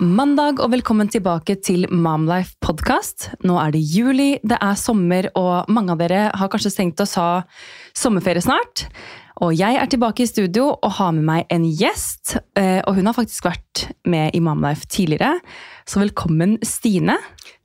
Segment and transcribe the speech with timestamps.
[0.00, 3.30] mandag, og velkommen tilbake til Momlife podcast.
[3.46, 7.08] Nå er det juli, det er sommer, og mange av dere har kanskje tenkt å
[7.16, 7.28] ha
[7.96, 8.86] sommerferie snart.
[9.44, 12.38] Og jeg er tilbake i studio og har med meg en gjest.
[12.56, 15.40] eh, Og hun har faktisk vært med i Momlife tidligere.
[15.86, 17.18] Så velkommen, Stine.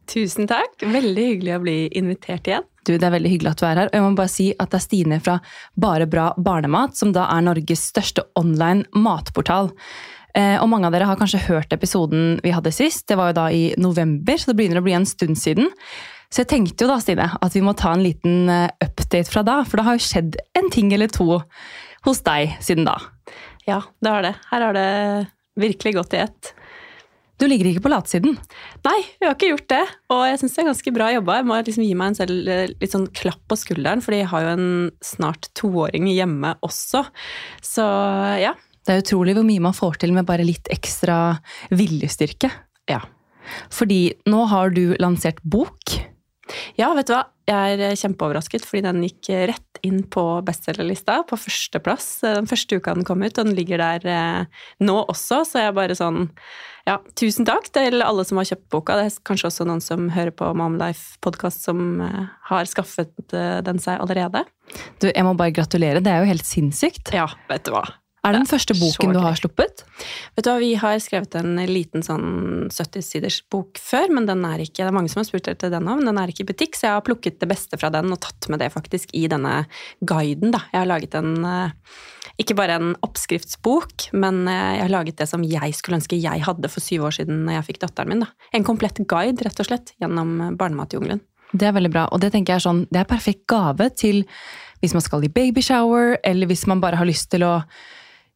[0.07, 0.75] Tusen takk.
[0.81, 2.63] Veldig hyggelig å bli invitert igjen.
[2.83, 3.87] Du, Det er veldig hyggelig at du er her.
[3.87, 5.39] Og jeg må bare si at det er Stine fra
[5.77, 9.71] Bare bra barnemat, som da er Norges største online matportal.
[10.37, 13.07] Eh, Og mange av dere har kanskje hørt episoden vi hadde sist.
[13.07, 15.71] Det var jo da i november, så det begynner å bli en stund siden.
[16.31, 19.43] Så jeg tenkte jo da, Stine, at vi må ta en liten eh, update fra
[19.43, 19.61] da.
[19.67, 21.41] For det har jo skjedd en ting eller to
[22.07, 22.95] hos deg siden da.
[23.67, 24.35] Ja, det har det.
[24.49, 24.87] Her har det
[25.59, 26.53] virkelig gått i ett.
[27.41, 28.35] Du ligger ikke på latsiden.
[28.85, 29.81] Nei, vi har ikke gjort det.
[30.13, 31.37] Og jeg syns det er ganske bra jobba.
[31.39, 34.29] Jeg må liksom gi meg en selv eh, litt sånn klapp på skulderen, fordi jeg
[34.31, 34.67] har jo en
[35.03, 37.01] snart toåring hjemme også.
[37.65, 37.85] Så
[38.41, 38.53] ja.
[38.85, 41.17] Det er utrolig hvor mye man får til med bare litt ekstra
[41.69, 42.49] viljestyrke.
[42.89, 43.03] Ja.
[43.73, 45.99] Fordi nå har du lansert bok.
[46.79, 47.25] Ja, vet du hva?
[47.47, 52.93] Jeg er kjempeoverrasket, fordi den gikk rett inn på bestselgerlista på førsteplass den første uka
[52.95, 56.27] den kom ut, og den ligger der eh, nå også, så jeg er bare sånn
[56.87, 58.95] Ja, tusen takk til alle som har kjøpt boka.
[58.97, 63.81] Det er kanskje også noen som hører på Momlife-podkast som eh, har skaffet eh, den
[63.81, 64.45] seg allerede.
[65.01, 67.13] Du, jeg må bare gratulere, det er jo helt sinnssykt.
[67.15, 67.85] Ja, vet du hva.
[68.21, 69.81] Er det den første boken du har sluppet?
[70.37, 74.61] Vet du hva, Vi har skrevet en liten sånn 70-siders bok før, men den er
[74.61, 76.49] ikke, det er mange som har spurt etter den òg, men den er ikke i
[76.51, 79.25] butikk, så jeg har plukket det beste fra den og tatt med det faktisk i
[79.31, 79.63] denne
[80.05, 80.53] guiden.
[80.53, 80.61] da.
[80.69, 81.95] Jeg har laget en, eh,
[82.37, 86.45] ikke bare en oppskriftsbok, men eh, jeg har laget det som jeg skulle ønske jeg
[86.45, 88.21] hadde for syv år siden når jeg fikk datteren min.
[88.27, 88.29] da.
[88.53, 91.23] En komplett guide, rett og slett, gjennom eh, barnematjungelen.
[91.57, 94.21] Det er veldig bra, og det tenker jeg er sånn, det er perfekt gave til
[94.81, 97.57] hvis man skal i babyshower, eller hvis man bare har lyst til å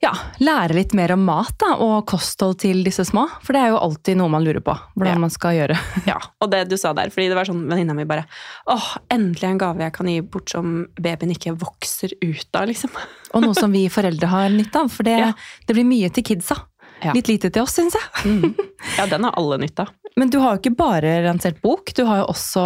[0.04, 0.12] ja,
[0.44, 3.24] lære litt mer om mat da, og kosthold til disse små.
[3.42, 5.22] For det er jo alltid noe man lurer på, hvordan Ja.
[5.24, 5.78] man skal gjøre.
[6.12, 8.26] Ja, og det du sa der, fordi det var sånn venninna mi bare
[8.70, 12.92] åh, endelig en gave jeg kan gi bort som babyen ikke vokser ut av, liksom.
[13.36, 15.32] Og noe som vi foreldre har nytte av, for det, Ja.
[15.68, 16.60] det blir mye til kidsa.
[17.04, 17.12] Ja.
[17.16, 18.56] Litt lite til oss, syns jeg.
[19.00, 19.90] Ja, den har alle nytte av.
[20.16, 22.62] Men du har jo ikke bare lansert bok, du har jo også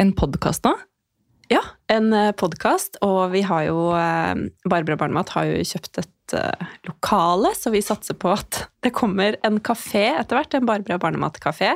[0.00, 0.72] en podkast nå.
[1.52, 4.34] Ja, en podkast, og vi har jo eh,
[4.68, 9.36] Barbara Barnemat har jo kjøpt et eh, lokale, så vi satser på at det kommer
[9.46, 11.74] en kafé etter hvert, en Barbara Barnemat-kafé,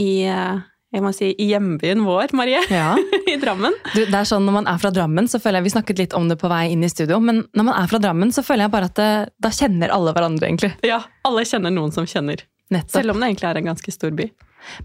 [0.00, 0.58] i, eh,
[0.94, 2.94] jeg må si, i hjembyen vår, Marie, Ja.
[3.32, 3.74] i Drammen.
[3.94, 6.14] Du, det er sånn Når man er fra Drammen, så føler jeg vi snakket litt
[6.16, 8.66] om det på vei inn i studio, men når man er fra Drammen, så føler
[8.68, 9.10] jeg bare at det,
[9.42, 10.72] da kjenner alle hverandre, egentlig.
[10.86, 12.96] Ja, alle kjenner noen som kjenner, Nettopp.
[13.00, 14.30] selv om det egentlig er en ganske stor by.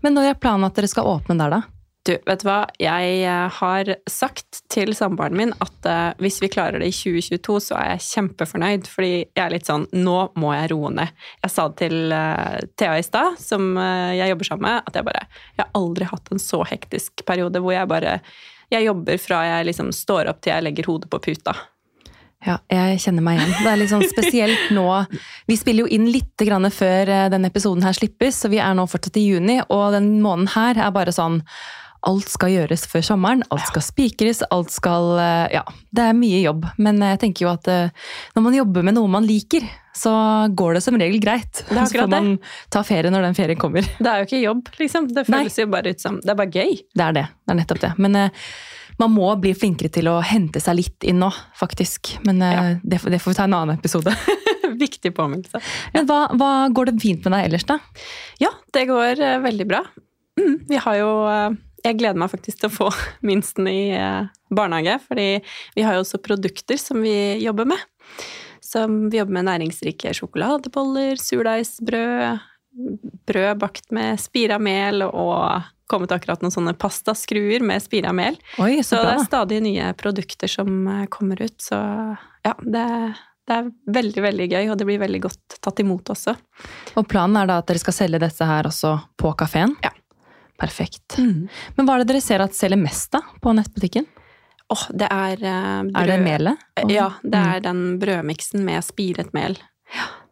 [0.03, 1.62] Men når er planen at dere skal åpne der, da?
[2.01, 2.63] Du, vet du hva?
[2.81, 7.57] Jeg eh, har sagt til samboeren min at uh, hvis vi klarer det i 2022,
[7.67, 8.88] så er jeg kjempefornøyd.
[8.89, 11.12] Fordi jeg er litt sånn Nå må jeg roe ned.
[11.44, 14.97] Jeg sa det til uh, Thea i stad, som uh, jeg jobber sammen med, at
[14.97, 18.16] jeg bare Jeg har aldri hatt en så hektisk periode hvor jeg bare
[18.73, 21.53] Jeg jobber fra jeg liksom står opp til jeg legger hodet på puta.
[22.41, 23.51] Ja, jeg kjenner meg igjen.
[23.59, 24.88] Det er litt sånn spesielt nå
[25.45, 28.88] Vi spiller jo inn litt grann før denne episoden her slippes, så vi er nå
[28.89, 31.44] fortsatt i juni, og den måneden her er bare sånn
[32.09, 35.62] Alt skal gjøres før sommeren, alt skal spikres, alt skal eh, Ja,
[35.94, 37.91] det er mye jobb, men jeg tenker jo at eh,
[38.35, 40.13] når man jobber med noe man liker, så
[40.57, 41.62] går det som regel greit.
[41.69, 42.34] Det er Så får man
[42.73, 43.85] ta ferie når den ferien kommer.
[44.00, 45.09] Det er jo ikke jobb, liksom.
[45.13, 45.44] Det Nei.
[45.44, 46.78] føles jo bare ut som Det er bare gøy.
[46.95, 47.25] Det er det.
[47.45, 47.94] Det er nettopp det.
[48.01, 48.44] Men eh,
[49.01, 51.29] man må bli flinkere til å hente seg litt inn nå,
[51.59, 52.16] faktisk.
[52.25, 52.63] Men eh, Ja.
[52.81, 54.13] det, det får vi ta en annen episode.
[54.81, 55.59] Viktig påminnelse.
[55.94, 57.78] Men hva, hva går det fint med deg ellers, da?
[58.41, 59.83] Ja, det går eh, veldig bra.
[60.39, 61.50] Mm, vi har jo eh,
[61.86, 62.92] Jeg gleder meg faktisk til å få
[63.30, 65.28] minsten i eh, barnehage, fordi
[65.75, 67.84] vi har jo også produkter som vi jobber med.
[68.62, 72.47] Som vi jobber med næringsrike sjokoladeboller, surdeigsbrød,
[73.28, 78.38] brød bakt med spira mel og kommet akkurat noen sånne pastaskruer med spira mel.
[78.63, 81.81] Oi, så, Så det er stadig nye produkter som eh, kommer ut, så
[82.45, 82.86] ja, det,
[83.48, 86.38] det er veldig, veldig gøy, og det blir veldig godt tatt imot også.
[86.95, 89.75] Og planen er da at dere skal selge dette her også på kafeen?
[89.84, 89.92] Ja.
[90.62, 91.18] Perfekt.
[91.18, 94.06] Men hva er det dere ser at selger mest da, på nettbutikken?
[94.72, 95.96] Åh, det er brød.
[96.00, 96.62] Er det melet?
[96.88, 97.48] Ja, det Mm.
[97.56, 99.58] er den brødmiksen med spiret mel.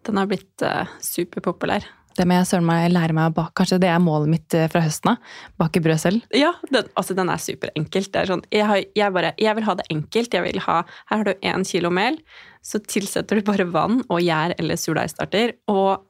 [0.07, 1.83] Den har blitt uh, superpopulær.
[2.15, 3.53] Det må jeg søren meg lære meg å bake.
[3.55, 5.17] Kanskje det er målet mitt eh, fra høsten av?
[5.61, 6.23] Bake brød selv?
[6.35, 8.09] Ja, den, altså den er superenkelt.
[8.11, 10.33] Det er sånn, jeg, har, jeg, bare, jeg vil ha det enkelt.
[10.35, 10.81] Jeg vil ha,
[11.11, 12.17] her har du én kilo mel,
[12.65, 16.03] så tilsetter du bare vann og gjær eller surdeigstarter, og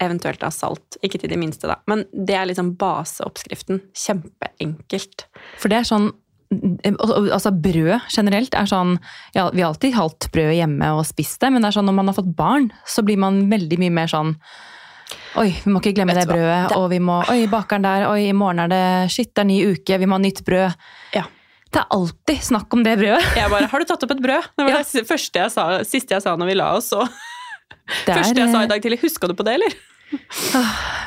[0.00, 0.96] eventuelt da salt.
[1.02, 1.76] Ikke til de minste, da.
[1.86, 3.80] Men det er liksom baseoppskriften.
[3.94, 5.26] Kjempeenkelt.
[5.58, 6.12] For det er sånn
[6.54, 8.92] Altså brød generelt er sånn
[9.34, 11.96] ja, Vi har alltid hatt brød hjemme og spist det, men det er sånn når
[11.96, 14.36] man har fått barn, så blir man veldig mye mer sånn
[15.40, 16.68] Oi, vi må ikke glemme det brødet.
[16.70, 18.06] Det- Og vi må Oi, bakeren der.
[18.08, 19.98] Oi, i morgen er det Shit, det er ny uke.
[19.98, 20.74] Vi må ha nytt brød.
[21.16, 21.24] Ja.
[21.74, 23.34] Det er alltid snakk om det brødet.
[23.36, 24.82] Jeg bare 'Har du tatt opp et brød?' Det var Ja.
[24.82, 26.92] det første jeg sa, siste jeg sa når vi la oss.
[26.92, 27.08] Og
[28.06, 29.00] Det første jeg sa i er, dag tidlig.
[29.04, 29.76] Huska du på det, eller?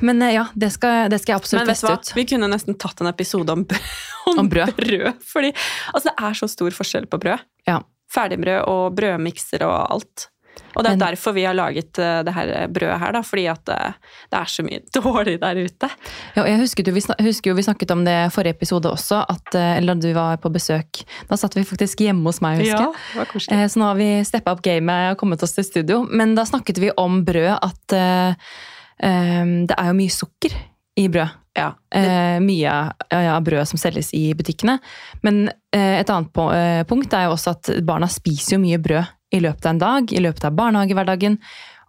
[0.01, 1.99] men eh, ja, det skal, det skal jeg absolutt teste hva?
[1.99, 2.13] ut.
[2.17, 3.65] Vi kunne nesten tatt en episode om,
[4.31, 4.73] om, Om brød.
[4.79, 5.21] brød.
[5.27, 5.53] Fordi
[5.93, 7.45] altså, det er så stor forskjell på brød.
[7.69, 7.79] Ja.
[8.13, 10.27] Ferdigbrød og brødmikser og alt.
[10.75, 13.21] Og det er Men- derfor vi har laget uh, det her brødet her, da.
[13.25, 13.91] Fordi at uh,
[14.31, 15.89] det er så mye dårlig der ute.
[16.35, 18.55] Ja, og jeg husker, jo, vi snak- husker jo vi snakket om det i forrige
[18.57, 21.03] episode også, at, uh, eller da du var på besøk.
[21.29, 22.93] Da satt vi faktisk hjemme hos meg, husker jeg.
[22.93, 23.57] Ja, det var koselig.
[23.57, 26.03] Eh, Så nå har vi steppa opp gamet og kommet oss til studio.
[26.09, 28.33] Men da snakket vi om brød, at eh,
[29.03, 30.55] eh, det er jo mye sukker
[30.97, 31.29] i brød.
[31.57, 31.71] Ja.
[31.89, 34.75] Eh, mye av ja, brød som selges i butikkene.
[35.25, 38.77] Men eh, et annet på, eh, punkt er jo også at barna spiser jo mye
[38.81, 41.37] brød i løpet av en dag, i løpet av barnehagehverdagen.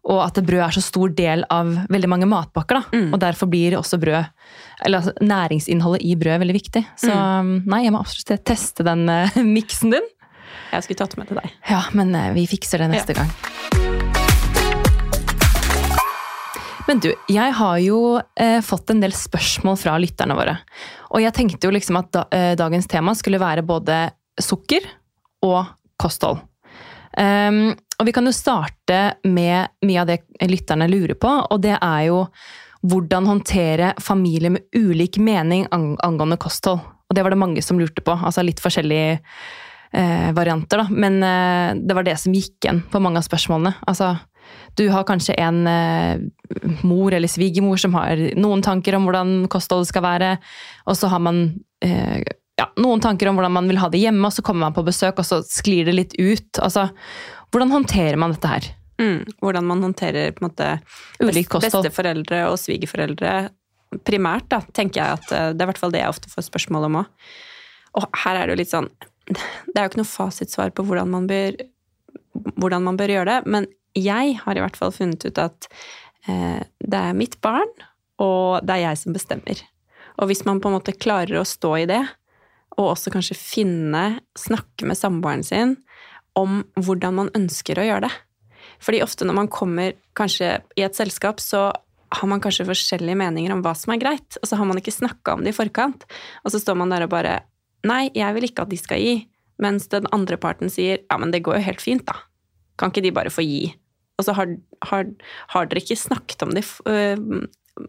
[0.08, 2.78] Og at brød er så stor del av veldig mange matpakker.
[2.78, 2.96] da.
[2.96, 3.10] Mm.
[3.12, 4.30] Og derfor blir også brød,
[4.86, 6.84] eller altså, næringsinnholdet i brød veldig viktig.
[6.96, 10.08] Så nei, jeg må absolutt teste den uh, miksen din.
[10.72, 11.52] Jeg skulle tatt med til deg.
[11.68, 13.32] Ja, men uh, vi fikser det neste gang.
[16.88, 17.98] Men du, jeg har jo
[18.40, 20.54] eh, fått en del spørsmål fra lytterne våre.
[21.12, 22.22] Og jeg tenkte jo liksom at da,
[22.56, 24.06] dagens tema skulle være både
[24.40, 24.86] sukker
[25.44, 25.66] og
[26.00, 26.40] kosthold.
[27.18, 31.76] Ehm, og vi kan jo starte med mye av det lytterne lurer på, og det
[31.76, 32.24] er jo
[32.86, 36.84] hvordan håndtere familier med ulik mening angående kosthold.
[37.08, 38.14] Og det var det mange som lurte på.
[38.14, 40.86] Altså litt forskjellige eh, varianter, da.
[40.92, 43.74] Men eh, det var det som gikk igjen på mange av spørsmålene.
[43.88, 44.12] Altså,
[44.78, 46.20] du har kanskje en eh,
[46.86, 50.34] mor eller svigermor som har noen tanker om hvordan kostholdet skal være,
[50.86, 51.42] og så har man
[51.84, 52.20] eh,
[52.58, 54.82] ja, noen tanker om hvordan man vil ha det hjemme, og så kommer man på
[54.86, 56.58] besøk, og så sklir det litt ut.
[56.58, 56.88] Altså,
[57.54, 58.66] hvordan håndterer man dette her?
[58.98, 59.20] Mm.
[59.38, 60.72] Hvordan man håndterer på en måte
[61.22, 61.86] Ulikt kosthold.
[61.86, 63.36] besteforeldre og svigerforeldre.
[64.04, 66.48] Primært da, tenker jeg at eh, det er i hvert fall det jeg ofte får
[66.48, 67.30] spørsmål om òg.
[67.98, 68.90] Og her er det jo litt sånn
[69.28, 71.56] Det er jo ikke noe fasitsvar på hvordan man bør,
[72.58, 73.66] hvordan man bør gjøre det, men
[73.98, 75.68] jeg har i hvert fall funnet ut at
[76.26, 77.70] eh, det er mitt barn,
[78.24, 79.60] og det er jeg som bestemmer.
[80.18, 82.02] Og hvis man på en måte klarer å stå i det,
[82.78, 85.76] og også kanskje finne, snakke med samboeren sin
[86.38, 88.14] om hvordan man ønsker å gjøre det.
[88.84, 91.72] Fordi ofte når man kommer kanskje i et selskap, så
[92.14, 94.94] har man kanskje forskjellige meninger om hva som er greit, og så har man ikke
[94.94, 96.06] snakka om det i forkant.
[96.44, 97.40] Og så står man der og bare
[97.86, 99.18] Nei, jeg vil ikke at de skal gi.
[99.62, 102.16] Mens den andre parten sier ja, men det går jo helt fint, da.
[102.78, 103.68] Kan ikke de bare få gi?
[104.18, 104.50] Og så har,
[104.90, 105.06] har,
[105.52, 107.46] har dere ikke snakket om det i øh,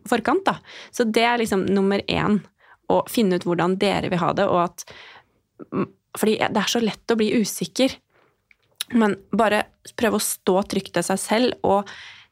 [0.10, 0.60] forkant, da.
[0.94, 2.38] Så det er liksom nummer én.
[2.90, 4.86] Å finne ut hvordan dere vil ha det, og at
[6.18, 7.94] Fordi det er så lett å bli usikker.
[8.98, 9.66] Men bare
[10.00, 11.90] prøve å stå trygt til seg selv og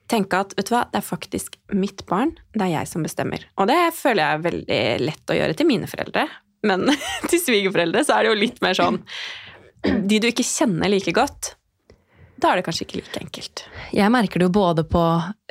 [0.10, 3.44] tenke at vet du hva, det er faktisk mitt barn, det er jeg som bestemmer.
[3.60, 6.26] Og det føler jeg er veldig lett å gjøre til mine foreldre.
[6.66, 6.88] Men
[7.30, 9.02] til svigerforeldre så er det jo litt mer sånn
[10.10, 11.52] De du ikke kjenner like godt,
[12.42, 13.64] da er det kanskje ikke like enkelt.
[13.96, 15.04] Jeg merker det jo både på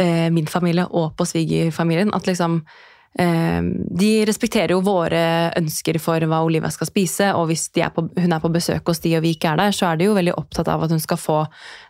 [0.03, 2.13] eh, min familie og på svigerfamilien.
[2.15, 2.61] At liksom
[3.17, 8.35] De respekterer jo våre ønsker for hva Olivia skal spise, og hvis er på, hun
[8.37, 10.35] er på besøk hos de og vi ikke er der, så er de jo veldig
[10.37, 11.39] opptatt av at hun skal få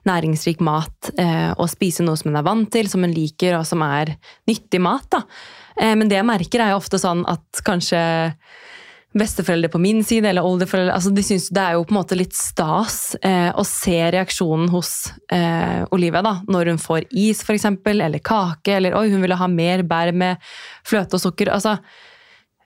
[0.06, 3.66] næringsrik mat eh, og spise noe som hun er vant til, som hun liker, og
[3.66, 4.14] som er
[4.46, 5.08] nyttig mat.
[5.16, 5.24] da.
[5.80, 8.02] Eh, men det jeg merker, er jo ofte sånn at kanskje
[9.18, 12.18] besteforeldre på min side, eller oldeforeldre altså de synes Det er jo på en måte
[12.18, 14.92] litt stas eh, å se reaksjonen hos
[15.32, 19.38] eh, Olivia da, når hun får is, for eksempel, eller kake, eller oi, hun ville
[19.38, 20.42] ha mer bær med
[20.86, 21.52] fløte og sukker.
[21.54, 21.76] altså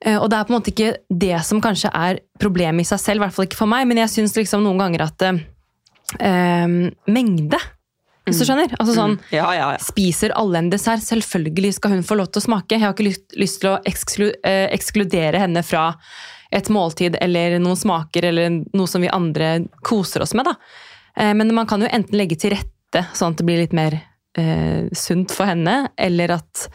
[0.04, 3.02] eh, og det er på en måte ikke det som kanskje er problemet i seg
[3.02, 5.44] selv, i hvert fall ikke for meg, men jeg syns liksom noen ganger at eh,
[6.18, 6.80] eh,
[7.10, 7.60] Mengde,
[8.26, 8.74] hvis du skjønner?
[8.78, 9.78] Altså sånn Ja, ja, ja.
[9.82, 11.02] Spiser alle en dessert?
[11.02, 12.76] Selvfølgelig skal hun få lov til å smake.
[12.76, 15.88] Jeg har ikke lyst, lyst til å eksklu, ekskludere henne fra
[16.50, 19.52] et måltid eller noen smaker eller noe som vi andre
[19.86, 20.48] koser oss med.
[20.48, 20.56] Da.
[21.16, 24.00] Eh, men man kan jo enten legge til rette sånn at det blir litt mer
[24.38, 26.66] eh, sunt for henne, eller at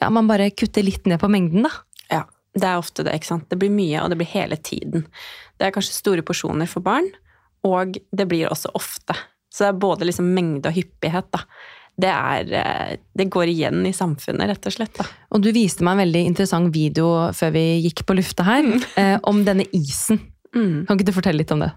[0.00, 1.74] ja, man bare kutter litt ned på mengden, da.
[2.10, 2.22] Ja,
[2.58, 3.46] det er ofte det, ikke sant.
[3.50, 5.06] Det blir mye, og det blir hele tiden.
[5.58, 7.06] Det er kanskje store porsjoner for barn,
[7.64, 9.16] og det blir også ofte.
[9.54, 11.44] Så det er både liksom mengde og hyppighet, da.
[12.00, 14.96] Det, er, eh, det går igjen i samfunnet, rett og slett.
[14.98, 15.06] da.
[15.34, 18.66] Og du viste meg en veldig interessant video før vi gikk på lufta her,
[19.00, 20.20] eh, om denne isen.
[20.54, 20.84] Mm.
[20.86, 21.70] Kan ikke du fortelle litt om det?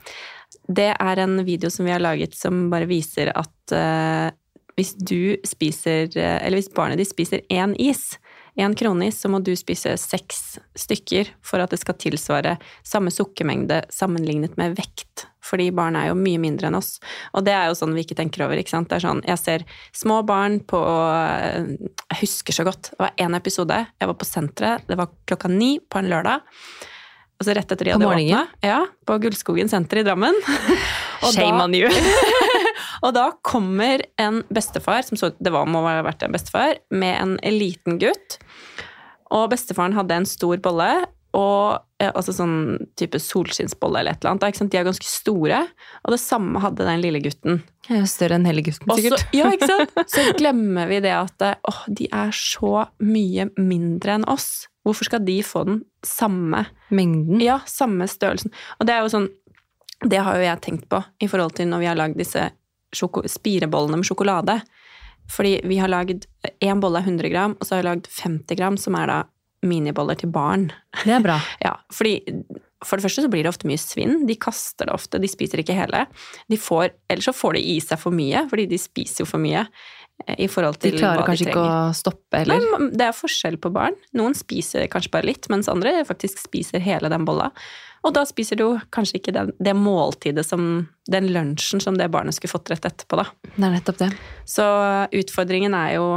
[0.67, 4.29] Det er en video som vi har laget som bare viser at eh,
[4.77, 8.17] hvis du spiser eh, Eller hvis barnet ditt spiser én is
[8.57, 13.83] én kronis, så må du spise seks stykker for at det skal tilsvare samme sukkermengde
[13.93, 15.27] sammenlignet med vekt.
[15.47, 16.97] Fordi barn er jo mye mindre enn oss.
[17.37, 18.59] Og det er jo sånn vi ikke tenker over.
[18.59, 18.89] ikke sant?
[18.89, 19.63] Det er sånn, Jeg ser
[19.95, 22.91] små barn på Jeg husker så godt.
[22.91, 23.77] Det var én episode.
[24.01, 24.87] Jeg var på senteret.
[24.89, 26.41] Det var klokka ni på en lørdag.
[27.39, 28.47] Altså rett etter de hadde åpna.
[28.65, 30.35] Ja, på Gullskogen senter i Drammen.
[31.23, 31.87] Og da- Shame on you.
[33.01, 37.15] og da kommer en bestefar, som så det var, må ha vært en bestefar, med
[37.19, 38.39] en liten gutt.
[39.35, 40.91] Og bestefaren hadde en stor bolle,
[41.37, 42.55] og eh, altså sånn
[42.97, 44.69] type solskinnsbolle eller et eller annet.
[44.71, 45.63] De er ganske store,
[46.03, 47.59] og det samme hadde den lille gutten.
[47.87, 49.19] Jeg er større enn hele gutten, sikkert.
[49.19, 49.99] Også, ja, ikke sant?
[50.13, 54.67] Så glemmer vi det at eh, åh, de er så mye mindre enn oss.
[54.87, 56.63] Hvorfor skal de få den samme
[56.95, 57.41] Mengden.
[57.43, 58.53] ja, samme størrelsen.
[58.79, 59.25] Og det er jo sånn
[60.07, 62.45] Det har jo jeg tenkt på i forhold til når vi har lagd disse
[62.95, 64.59] spirebollene med sjokolade.
[65.31, 66.25] Fordi vi har lagd
[66.63, 69.17] én bolle er 100 gram, og så har vi lagd 50 gram, som er da
[69.67, 70.69] miniboller til barn.
[71.03, 71.39] Det er bra.
[71.65, 72.21] Ja, fordi
[72.85, 74.21] for det første så blir det ofte mye svinn.
[74.29, 76.05] De kaster det ofte, de spiser ikke hele.
[76.47, 79.41] De får, eller så får de i seg for mye, fordi de spiser jo for
[79.41, 79.65] mye.
[80.25, 82.63] I forhold De til klarer hva kanskje de ikke å stoppe heller.
[82.63, 83.95] Nei, det er forskjell på barn.
[84.17, 87.51] Noen spiser kanskje bare litt, mens andre faktisk spiser hele den bolla.
[88.05, 92.35] Og da spiser du kanskje ikke den, det måltidet som Den lunsjen som det barnet
[92.35, 93.27] skulle fått rett etterpå, da.
[93.55, 94.09] Det er nettopp det.
[94.49, 94.65] Så
[95.15, 96.07] utfordringen er jo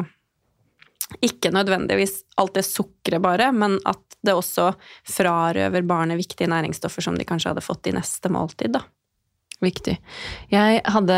[1.22, 4.72] ikke nødvendigvis alt det sukkeret bare, men at det også
[5.08, 8.84] frarøver barnet viktige næringsstoffer som de kanskje hadde fått i neste måltid, da.
[9.60, 9.98] Viktig.
[10.48, 11.16] Jeg hadde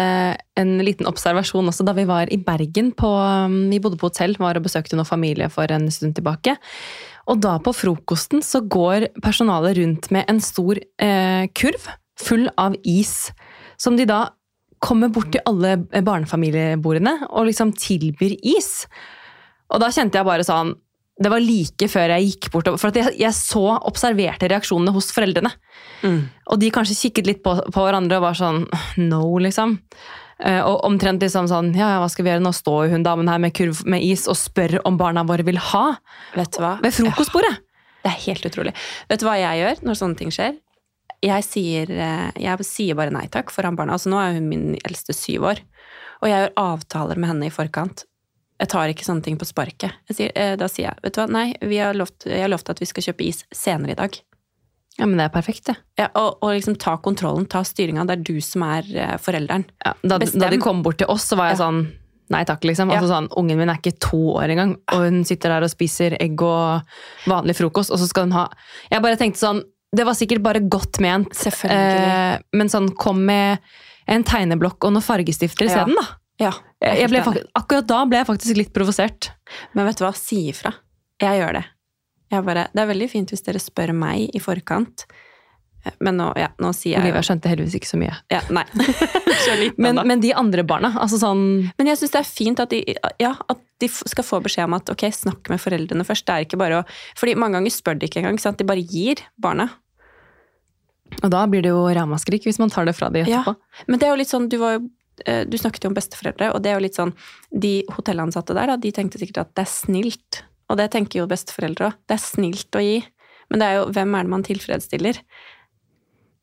[0.58, 2.90] en liten observasjon også da vi var i Bergen.
[2.98, 3.12] På,
[3.46, 6.56] um, vi bodde på hotell, var og besøkte noen familie for en stund tilbake.
[7.30, 11.86] Og da på frokosten så går personalet rundt med en stor eh, kurv
[12.18, 13.30] full av is.
[13.78, 14.24] Som de da
[14.82, 18.88] kommer bort til alle barnefamiliebordene og liksom tilbyr is.
[19.70, 20.74] Og da kjente jeg bare sånn
[21.20, 22.70] Det var like før jeg gikk bort.
[22.80, 25.50] For jeg, jeg så observerte reaksjonene hos foreldrene.
[26.48, 28.62] Og de kanskje kikket litt på, på hverandre og var sånn
[28.96, 29.76] no, liksom.
[30.42, 32.50] Eh, Og omtrent liksom sånn ja, ja, hva skal vi gjøre nå?
[32.56, 35.84] Står hun damen her med kurv med is og spør om barna våre vil ha
[36.34, 36.72] Vet du hva?
[36.82, 37.52] ved frokostbordet?
[38.02, 38.72] Det er helt utrolig.
[39.12, 40.56] Vet du hva jeg gjør når sånne ting skjer?
[41.22, 43.94] Jeg sier, eh, jeg sier bare nei takk foran barna.
[43.94, 45.60] Altså, nå er hun min eldste syv år,
[46.18, 48.02] og jeg gjør avtaler med henne i forkant.
[48.62, 49.90] Jeg tar ikke sånne ting på sparket.
[50.14, 52.70] Sier, eh, da sier jeg vet du hva, nei, vi har lovt, jeg har lovt
[52.70, 54.18] at vi skal kjøpe is senere i dag.
[55.00, 55.74] Ja, men det er perfekt, det.
[55.98, 58.04] Ja, og, og liksom ta kontrollen, ta styringa.
[58.06, 59.64] Det er du som er eh, forelderen.
[59.82, 61.64] Ja, da, da de kom bort til oss, så var jeg Ja.
[61.66, 61.82] sånn
[62.32, 62.88] Nei takk, liksom.
[62.88, 62.96] Ja.
[63.02, 66.14] Altså sånn, Ungen min er ikke to år engang, og hun sitter der og spiser
[66.22, 66.80] egg og
[67.28, 68.46] vanlig frokost, og så skal hun ha
[68.92, 69.60] Jeg bare tenkte sånn
[69.92, 71.34] Det var sikkert bare godt ment,
[71.66, 73.58] eh, men sånn kom med
[74.08, 75.72] en tegneblokk og noen fargestifter Ja.
[75.74, 76.06] isteden, da.
[76.42, 77.22] Ja, Jeg ble,
[77.58, 79.30] akkurat da ble jeg faktisk litt provosert.
[79.76, 80.74] Men vet du hva, si ifra.
[81.22, 81.66] Jeg gjør det.
[82.32, 85.04] Jeg bare, det er veldig fint hvis dere spør meg i forkant.
[85.98, 88.14] Men nå, ja, nå sier jeg Olivia skjønte heldigvis ikke så mye.
[88.30, 88.62] ja, Nei.
[89.82, 91.40] Men, men de andre barna, altså sånn
[91.74, 92.78] Men jeg syns det er fint at de,
[93.18, 96.28] ja, at de skal få beskjed om at ok, snakk med foreldrene først.
[96.28, 96.84] Det er ikke bare å
[97.18, 98.38] Fordi mange ganger spør de ikke engang.
[98.38, 98.60] Sant?
[98.60, 99.66] De bare gir barna.
[101.20, 103.42] Og da blir det jo ramaskrik hvis man tar det fra de Ja.
[103.90, 104.86] Men det er jo litt sånn, du, var jo,
[105.48, 107.12] du snakket jo om besteforeldre, og det er jo litt sånn
[107.50, 110.42] De hotellansatte der, da, de tenkte sikkert at det er snilt.
[110.72, 111.98] Og det tenker jo besteforeldre òg.
[112.08, 113.02] Det er snilt å gi.
[113.52, 115.18] Men det er jo hvem er det man tilfredsstiller?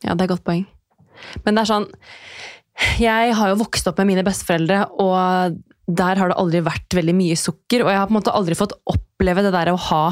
[0.05, 0.67] Ja, det er et godt poeng.
[1.43, 1.89] Men det er sånn
[3.01, 5.57] Jeg har jo vokst opp med mine besteforeldre, og
[5.89, 7.83] der har det aldri vært veldig mye sukker.
[7.83, 10.03] Og jeg har på en måte aldri fått oppleve det der å ha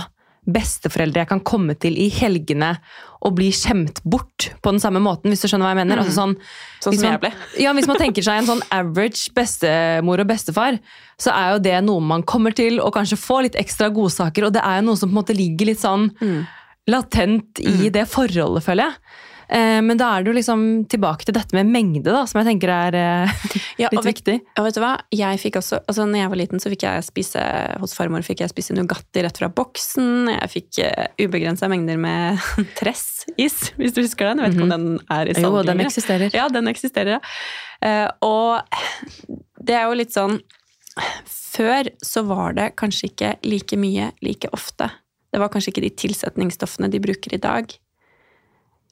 [0.47, 2.77] besteforeldre jeg kan komme til i helgene
[3.25, 5.99] og bli skjemt bort på den samme måten, hvis du skjønner hva jeg mener.
[6.03, 6.35] Altså sånn,
[6.79, 7.31] Sånn som man- jeg ble.
[7.59, 10.79] Ja, Hvis man tenker seg en sånn average bestemor og bestefar,
[11.19, 14.53] så er jo det noe man kommer til og kanskje får litt ekstra godsaker, og
[14.53, 16.47] det er jo noe som på en måte ligger litt sånn Mm.
[16.87, 18.93] latent i det forholdet, føler jeg.
[19.49, 22.49] Eh, men da er det jo liksom tilbake til dette med mengde, da, som jeg
[22.49, 23.35] tenker er eh,
[23.81, 24.35] Ja, litt viktig.
[24.57, 24.93] og vet du hva?
[25.15, 27.43] Jeg fikk også, altså når jeg var liten, så fikk jeg spise
[27.79, 30.27] hos farmor fikk jeg spise Nugatti rett fra boksen.
[30.33, 32.43] Jeg fikk uh, ubegrensa mengder med
[32.79, 34.43] Tress-is, hvis du husker den.
[34.43, 36.35] Jeg vet ikke om den er i salg Jo, den eksisterer.
[36.35, 37.23] Ja, den eksisterer, ja.
[37.85, 38.63] Eh, og
[39.61, 40.39] det er jo litt sånn
[41.29, 44.89] Før så var det kanskje ikke like mye like ofte.
[45.29, 47.73] Det var kanskje ikke de tilsetningsstoffene de bruker i dag.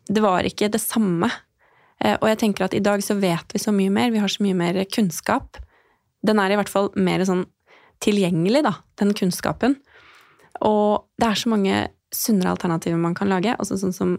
[0.08, 1.30] Det var ikke det samme.
[2.04, 4.32] Eh, og jeg tenker at i dag så vet vi så mye mer, vi har
[4.32, 5.60] så mye mer kunnskap.
[6.26, 7.46] Den er i hvert fall mer sånn
[8.04, 9.78] tilgjengelig, da, den kunnskapen.
[10.66, 11.84] Og det er så mange
[12.16, 13.56] sunnere alternativer man kan lage.
[13.60, 14.16] Altså sånn som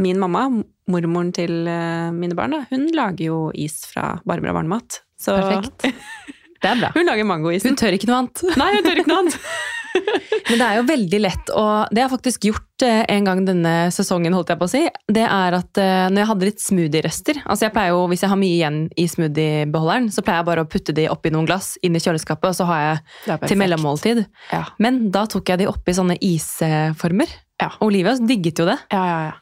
[0.00, 0.46] min mamma,
[0.92, 5.02] mormoren til eh, mine barn, da, hun lager jo is fra Barbara Barnemat.
[5.20, 5.88] Så Perfekt.
[6.62, 6.88] Det er bra.
[6.94, 7.68] hun lager mangoisen.
[7.68, 8.40] Hun tør ikke noe annet.
[8.56, 9.36] Nei, hun tør ikke noe annet!
[10.48, 13.40] Men det er jo veldig lett, og det har jeg faktisk gjort eh, en gang
[13.46, 14.82] denne sesongen, holdt jeg på å si.
[15.18, 18.30] Det er at eh, når jeg hadde litt smoothie-rester Altså jeg pleier jo, Hvis jeg
[18.32, 21.74] har mye igjen i smoothiebeholderen, så pleier jeg bare å putte de oppi noen glass
[21.86, 24.22] inn i kjøleskapet, og så har jeg til mellommåltid.
[24.52, 24.62] Ja.
[24.82, 27.32] Men da tok jeg de oppi sånne isformer.
[27.62, 27.72] Ja.
[27.84, 28.78] Olivia digget jo det.
[28.92, 29.34] Ja, ja, ja.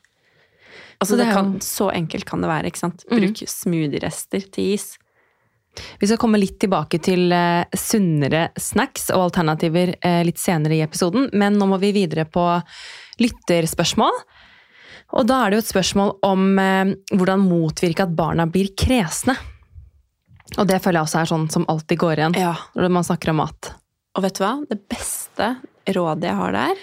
[1.02, 2.70] Altså, Så det det kan, så enkelt kan det være.
[2.70, 3.02] ikke sant?
[3.10, 3.20] Mhm.
[3.20, 4.94] Bruk smoothie-rester til is.
[6.00, 10.82] Vi skal komme litt tilbake til eh, sunnere snacks og alternativer eh, litt senere i
[10.84, 12.44] episoden, men nå må vi videre på
[13.22, 14.20] lytterspørsmål.
[15.14, 19.36] Og da er det jo et spørsmål om eh, hvordan motvirke at barna blir kresne.
[20.58, 22.54] Og det føler jeg også er sånn som alltid går igjen Ja.
[22.76, 23.72] når man snakker om mat.
[24.14, 24.52] Og vet du hva?
[24.70, 25.54] Det beste
[25.96, 26.82] rådet jeg har der,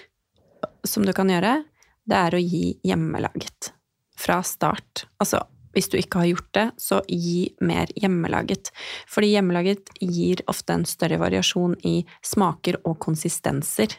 [0.88, 1.62] som du kan gjøre,
[2.10, 3.72] det er å gi hjemmelaget.
[4.20, 5.06] Fra start.
[5.22, 5.40] Altså,
[5.76, 8.72] hvis du ikke har gjort det, så gi mer hjemmelaget.
[9.10, 13.98] Fordi hjemmelaget gir ofte en større variasjon i smaker og konsistenser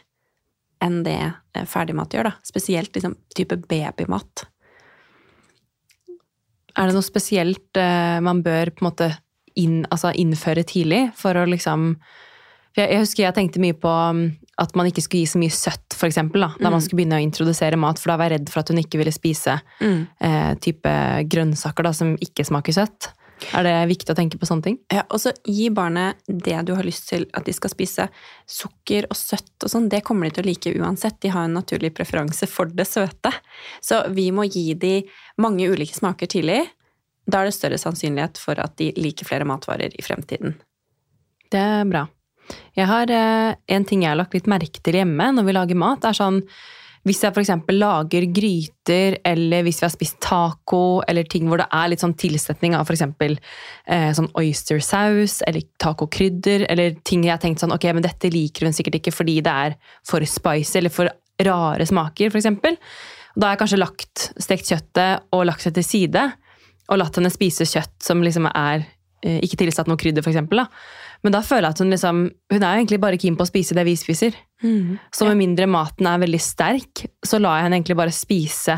[0.83, 2.33] enn det eh, ferdigmat gjør, da.
[2.45, 4.45] Spesielt liksom type babymat.
[6.73, 9.09] Er det noe spesielt uh, man bør på en måte
[9.61, 11.91] inn, altså innføre tidlig for å liksom
[12.73, 14.23] for jeg, jeg husker jeg tenkte mye på um,
[14.57, 16.85] at man ikke skulle gi så mye søtt, for eksempel, da, da man Mm.
[16.85, 19.11] skulle begynne å introdusere mat, for da var jeg redd for at hun ikke ville
[19.11, 20.93] spise eh, type
[21.27, 23.09] grønnsaker da, som ikke smaker søtt.
[23.51, 24.77] Er det viktig å tenke på sånne ting?
[24.93, 28.05] Ja, og så gi barnet det du har lyst til at de skal spise.
[28.47, 31.19] Sukker og søtt og sånn, det kommer de til å like uansett.
[31.19, 33.33] De har en naturlig preferanse for det søte.
[33.81, 35.03] Så vi må gi de
[35.37, 36.61] mange ulike smaker tidlig.
[37.27, 40.55] Da er det større sannsynlighet for at de liker flere matvarer i fremtiden.
[41.51, 42.05] Det er bra.
[42.77, 45.79] Jeg har eh, En ting jeg har lagt litt merke til hjemme når vi lager
[45.79, 46.41] mat, er sånn
[47.03, 47.49] hvis jeg f.eks.
[47.75, 52.15] lager gryter, eller hvis vi har spist taco, eller ting hvor det er litt sånn
[52.15, 53.03] tilsetning av f.eks.
[53.91, 58.69] Eh, sånn oystersaus, eller tacokrydder, eller ting jeg har tenkt sånn ok, men dette liker
[58.69, 59.75] hun sikkert ikke fordi det er
[60.07, 61.11] for spicy, eller for
[61.43, 62.47] rare smaker, f.eks.
[63.35, 66.27] Da har jeg kanskje lagt stekt kjøttet og lagt det til side,
[66.87, 68.87] og latt henne spise kjøtt som liksom er
[69.23, 70.67] ikke tilsatt noe krydder, f.eks.
[71.23, 72.17] Men da føler jeg at hun liksom
[72.51, 74.35] Hun er jo egentlig bare keen på å spise det vi spiser.
[75.13, 78.77] Så med mindre maten er veldig sterk, så lar jeg henne egentlig bare spise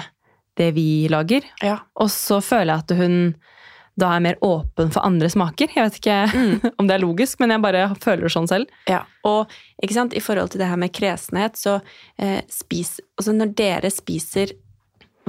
[0.55, 1.45] det vi lager.
[1.65, 1.79] Ja.
[1.99, 3.17] Og så føler jeg at hun
[3.95, 5.71] da er mer åpen for andre smaker.
[5.71, 8.71] Jeg vet ikke om det er logisk, men jeg bare føler det sånn selv.
[8.91, 9.51] Ja, og
[9.83, 11.79] ikke sant, i forhold til det her med kresenhet, så
[12.19, 14.51] eh, spis Altså når dere spiser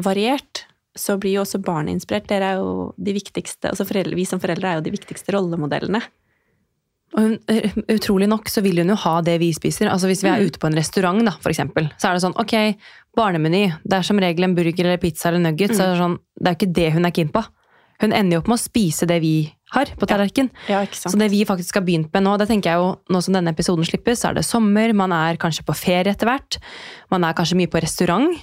[0.03, 2.27] variert, så blir jo også barnet inspirert.
[2.31, 6.03] Dere er jo de viktigste, altså foreldre, Vi som foreldre er jo de viktigste rollemodellene.
[7.17, 9.89] Og hun, eh, utrolig nok så vil hun jo ha det vi spiser.
[9.89, 10.47] Altså Hvis vi er Mm.
[10.51, 12.77] ute på en restaurant, da, for eksempel, så er det sånn ok,
[13.17, 13.73] barnemeny.
[13.87, 15.77] Det er som regel en burger eller pizza eller nuggets.
[15.79, 17.47] Så er det, sånn, det er jo ikke det hun er keen på.
[18.01, 20.51] Hun ender jo opp med å spise det vi har på tallerkenen.
[20.69, 20.87] Ja, ja.
[20.87, 23.55] Så det vi faktisk har begynt med nå, det tenker jeg jo, nå som denne
[23.55, 26.59] episoden slippes, så er det sommer, man er kanskje på ferie etter hvert.
[27.11, 28.37] Man er kanskje mye på restaurant.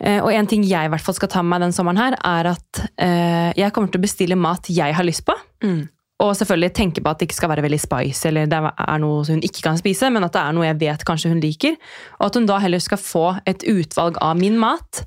[0.00, 2.16] Eh, Og en ting jeg i hvert fall skal ta med meg den sommeren her,
[2.24, 5.36] er at eh, jeg kommer til å bestille mat jeg har lyst på.
[5.64, 5.84] Mm.
[6.22, 9.24] Og selvfølgelig tenke på at det ikke skal være veldig spice, eller det er noe
[9.26, 11.74] hun ikke kan spise, men at det er noe jeg vet kanskje hun liker.
[12.20, 15.02] Og at hun da heller skal få et utvalg av min mat.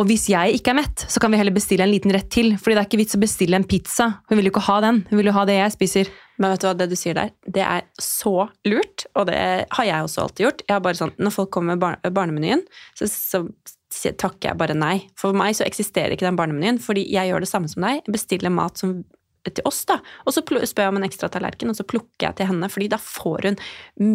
[0.00, 2.54] Og hvis jeg ikke er mett, så kan vi heller bestille en liten rett til.
[2.58, 4.06] Fordi det er ikke vits å bestille en pizza.
[4.30, 5.02] Hun vil jo ikke ha den.
[5.10, 6.12] Hun vil jo ha det jeg spiser.
[6.40, 9.40] Men vet du hva, det du sier der, det er så lurt, og det
[9.76, 10.62] har jeg også alltid gjort.
[10.64, 12.62] Jeg har bare sånn, Når folk kommer med bar barnemenyen,
[12.96, 13.42] så, så
[13.90, 14.96] takker jeg bare nei.
[15.18, 18.02] For meg så eksisterer ikke den barnemenyen, fordi jeg gjør det samme som deg.
[18.06, 19.00] Jeg bestiller mat som
[19.48, 19.96] til oss, da.
[20.26, 22.88] Og så spør jeg om en ekstra tallerken, og så plukker jeg til henne, fordi
[22.92, 23.56] da får hun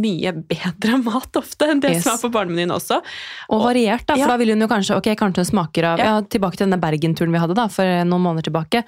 [0.04, 2.04] mye bedre mat ofte enn det Yes.
[2.06, 3.00] som er på barnemenyen også.
[3.56, 4.28] Og variert, da, for ja.
[4.34, 6.06] da vil hun jo kanskje Ok, kanskje hun smaker av ja.
[6.16, 6.22] Ja.
[6.36, 8.84] Tilbake til denne Bergen-turen vi hadde da, for noen måneder tilbake.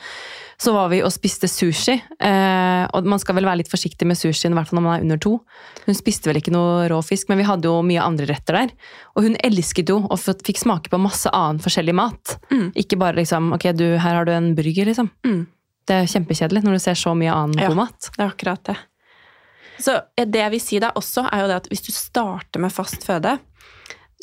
[0.62, 1.98] Så var vi og spiste sushi.
[1.98, 4.96] Eh, og man skal vel være litt forsiktig med sushien, i hvert fall når man
[4.98, 5.34] er under to.
[5.86, 8.74] Hun spiste vel ikke noe rå fisk, men vi hadde jo mye andre retter der.
[9.16, 12.38] Og hun elsket jo og fikk smake på masse annen forskjellig mat.
[12.52, 12.72] Mm.
[12.78, 15.12] Ikke bare liksom Ok, du, her har du en burger, liksom.
[15.26, 15.46] Mm.
[15.88, 17.70] Det er kjempekjedelig når du ser så mye annen Ja.
[17.72, 18.10] god mat.
[18.16, 18.78] Det er akkurat det.
[19.80, 22.74] Så det jeg vil si da også, er jo det at hvis du starter med
[22.74, 23.38] fast føde,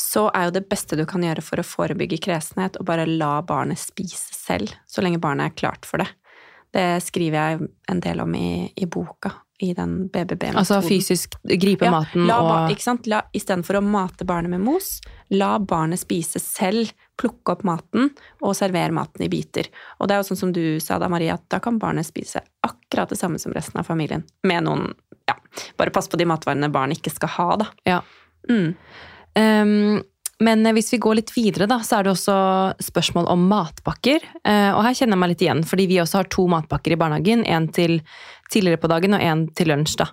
[0.00, 3.40] så er jo det beste du kan gjøre for å forebygge kresenhet, å bare la
[3.46, 6.09] barnet spise selv, så lenge barnet er klart for det.
[6.74, 9.31] Det skriver jeg en del om i, i boka,
[9.64, 10.59] i den BBB-metoden.
[10.61, 13.09] Altså fysisk gripe maten la og ikke sant?
[13.11, 14.98] La, Istedenfor å mate barnet med mos,
[15.33, 18.11] la barnet spise selv, plukke opp maten
[18.42, 19.70] og servere maten i biter.
[19.98, 22.42] Og det er jo sånn som du sa da, Marie, at da kan barnet spise
[22.66, 24.27] akkurat det samme som resten av familien.
[24.46, 24.92] Med noen
[25.24, 25.38] Ja,
[25.81, 27.70] bare pass på de matvarene barn ikke skal ha, da.
[27.88, 28.03] Ja.
[28.50, 28.74] Mm.
[29.40, 30.03] Um,
[30.42, 32.37] men hvis vi går litt videre, da, så er det også
[32.83, 34.24] spørsmål om matpakker.
[34.42, 36.98] Eh, og her kjenner jeg meg litt igjen, fordi vi også har to matpakker i
[36.98, 37.44] barnehagen.
[37.46, 38.00] En til
[38.55, 39.99] tidligere på dagen og en til lunsj.
[40.01, 40.09] da.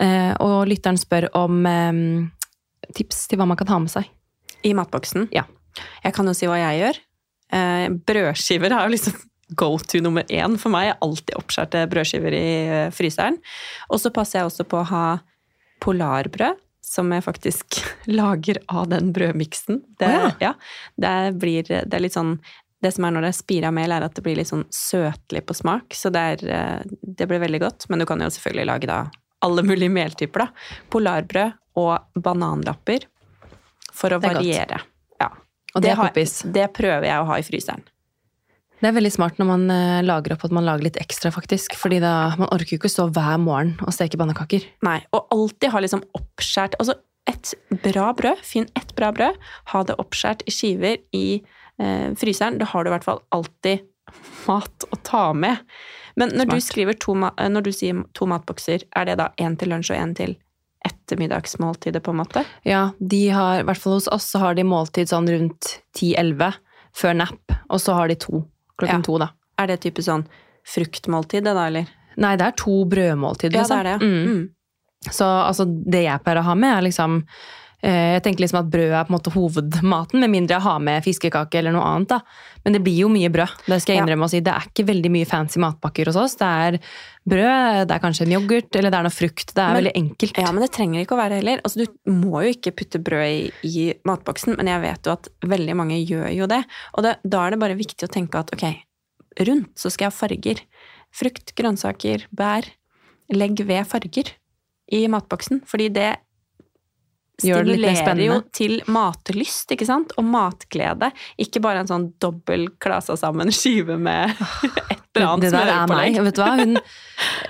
[0.00, 4.08] Eh, og lytteren spør om, eh, tips til hva man kan ha med seg?
[4.64, 5.28] I matboksen?
[5.34, 5.44] Ja.
[6.04, 7.02] Jeg kan jo si hva jeg gjør.
[7.52, 9.20] Eh, brødskiver er jo liksom
[9.56, 10.88] go to nummer én for meg.
[10.88, 13.38] Jeg har alltid oppskjærte brødskiver i fryseren.
[13.90, 15.06] Og så passer jeg også på å ha
[15.82, 17.80] polarbrød, som jeg faktisk
[18.18, 19.82] lager av den brødmiksen.
[20.00, 20.54] Det, Å ja,
[21.00, 22.38] det, blir, det er litt sånn
[22.82, 25.44] det som er når det er spira mel, er at det blir litt sånn søtlig
[25.46, 25.94] på smak.
[25.94, 27.86] Så det, er, eh, det blir veldig godt.
[27.88, 29.04] Men du kan jo selvfølgelig lage da
[29.42, 30.48] alle mulige meltyper, da.
[30.90, 33.06] Polarbrød og bananlapper
[33.92, 34.42] for å Det er godt.
[34.42, 34.80] variere.
[35.20, 35.30] Ja.
[35.74, 37.82] Og det er har- det prøver jeg å ha i fryseren.
[38.82, 41.76] Det er veldig smart når man eh, lager opp at man lager litt ekstra, faktisk.
[41.78, 44.64] Fordi da, man orker jo ikke stå hver morgen og steke pannekaker.
[44.82, 46.96] Nei, og alltid ha liksom oppskjært Altså
[47.30, 48.38] et bra brød.
[48.42, 49.36] Finn ett bra brød.
[49.70, 51.42] Ha det oppskjært i skiver i
[51.78, 52.58] fryseren.
[52.60, 53.80] Da har du i hvert fall alltid
[54.46, 55.56] mat å ta med.
[56.16, 59.56] Men når du, skriver to, eh, når du sier to matbokser, er det da én
[59.58, 60.34] til lunsj og én til
[60.84, 62.44] ettermiddagsmåltidet, på en måte?
[62.66, 66.54] Ja, de har, i hvert fall hos oss, så har de måltid sånn rundt 10-11
[66.96, 67.54] før nap.
[67.70, 68.42] Og så har de to
[68.78, 69.06] klokken Ja.
[69.06, 69.28] to, da.
[69.58, 70.26] Er det type sånn
[70.66, 71.86] fruktmåltid, det da, eller?
[72.16, 73.78] Nei, det er to brødmåltid, Ja, det liksom.
[73.78, 73.90] er det.
[73.90, 73.98] ja.
[73.98, 74.26] Mm.
[74.26, 74.50] Mm.
[75.10, 77.26] Så altså, det jeg pleier å ha med, er liksom eh,
[77.82, 81.02] Jeg tenker liksom at brød er på en måte hovedmaten, med mindre jeg har med
[81.02, 82.12] fiskekake eller noe annet.
[82.12, 82.20] da.
[82.62, 83.56] Men det blir jo mye brød.
[83.66, 84.38] Det skal jeg innrømme å si.
[84.38, 86.36] Det er ikke veldig mye fancy matpakker hos oss.
[86.38, 86.78] Det er
[87.26, 89.50] brød, det er kanskje en yoghurt, eller det er noe frukt.
[89.50, 90.38] Det er Men- veldig enkelt.
[90.38, 91.60] Ja, men det trenger ikke å være heller.
[91.64, 95.28] Altså, du må jo ikke putte brød i, i matboksen, men jeg vet jo at
[95.42, 96.64] veldig mange gjør jo det.
[96.94, 98.76] Og det, da er det bare viktig å tenke at ok,
[99.42, 100.62] rundt så skal jeg ha farger.
[101.10, 102.62] Frukt, grønnsaker, bær.
[103.32, 104.36] Legg ved farger
[104.92, 110.14] i matboksen, fordi det Gjør det litt mer stimulerer jo til matlyst, ikke sant?
[110.20, 111.10] Og matglede.
[111.42, 115.90] Ikke bare en sånn dobbel klasa sammen skive med et eller annet det der er
[115.90, 116.20] meg.
[116.28, 116.54] Vet du hva?
[116.62, 116.78] Hun,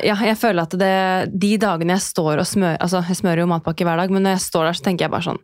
[0.02, 0.96] ja, jeg føler at det,
[1.44, 4.36] de dagene jeg står og smører Altså, jeg smører jo matpakke hver dag, men når
[4.36, 5.42] jeg står der, så tenker jeg bare sånn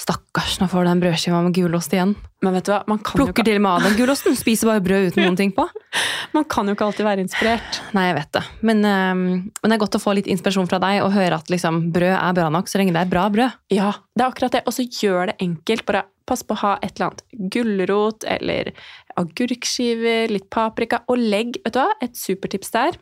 [0.00, 2.14] Stakkars, nå får du den brødskiva med gulost igjen.
[2.42, 4.36] Men vet du hva, man kan, jo Plukker ikke, til med av den gulosten.
[4.38, 5.66] Spiser bare brød uten noen ting på.
[6.36, 7.78] man kan jo ikke alltid være inspirert.
[7.94, 8.42] Nei, jeg vet det.
[8.66, 11.52] Men, øh, men det er godt å få litt inspirasjon fra deg og høre at
[11.52, 13.60] liksom, brød er bra nok så lenge det er bra brød.
[13.74, 14.64] Ja, det er akkurat det.
[14.66, 15.86] Og så gjør det enkelt.
[15.86, 18.72] Bare pass på å ha et eller annet gulrot eller
[19.20, 23.00] agurkskiver, litt paprika, og legg Vet du hva, et supertips der.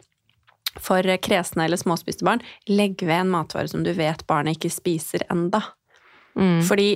[0.81, 5.25] For kresne eller småspiste barn, legg ved en matvare som du vet barnet ikke spiser
[5.33, 5.65] enda.
[6.41, 6.61] Mm.
[6.67, 6.91] Fordi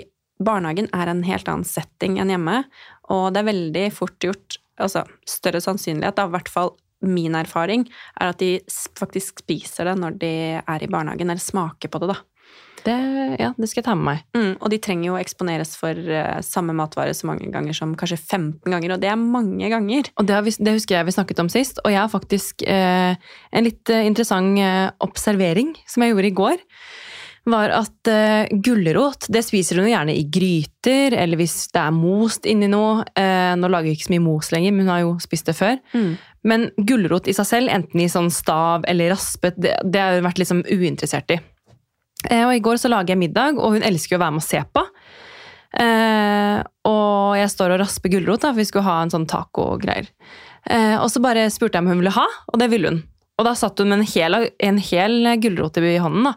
[0.44, 2.62] barnehagen er en helt annen setting enn hjemme,
[3.12, 6.72] og det er veldig fort gjort Altså større sannsynlighet, da, i hvert fall
[7.06, 7.84] min erfaring,
[8.18, 8.56] er at de
[8.98, 12.16] faktisk spiser det når de er i barnehagen, eller smaker på det, da.
[12.84, 12.94] Det,
[13.40, 14.24] ja, det skal jeg ta med meg.
[14.36, 17.94] Mm, og de trenger jo å eksponeres for uh, samme matvare så mange ganger som
[17.96, 20.10] kanskje 15 ganger, og det er mange ganger.
[20.18, 22.66] Og det, har vi, det husker jeg vi snakket om sist, og jeg har faktisk
[22.68, 23.14] uh,
[23.54, 24.58] en litt uh, interessant
[25.04, 26.68] observering som jeg gjorde i går.
[27.44, 32.48] Var at uh, gulrot det spiser hun gjerne i gryter, eller hvis det er most
[32.48, 33.02] inni noe.
[33.18, 35.56] Uh, nå lager vi ikke så mye mos lenger, men hun har jo spist det
[35.58, 35.76] før.
[36.48, 40.28] Men gulrot i seg selv, enten i sånn stav eller raspet, det, det har hun
[40.28, 41.40] vært liksom uinteressert i.
[42.30, 44.44] Uh, og i går så lager jeg middag, og hun elsker jo å være med
[44.44, 44.88] og se på.
[45.74, 50.06] Eh, og jeg står og rasper gulrot, da, for vi skulle ha en sånn taco-greier.
[51.02, 53.00] Og så bare spurte jeg om hun ville ha, og det ville hun.
[53.34, 56.30] Og da satt hun med en hel, en hel gulrot i hånden.
[56.30, 56.36] da.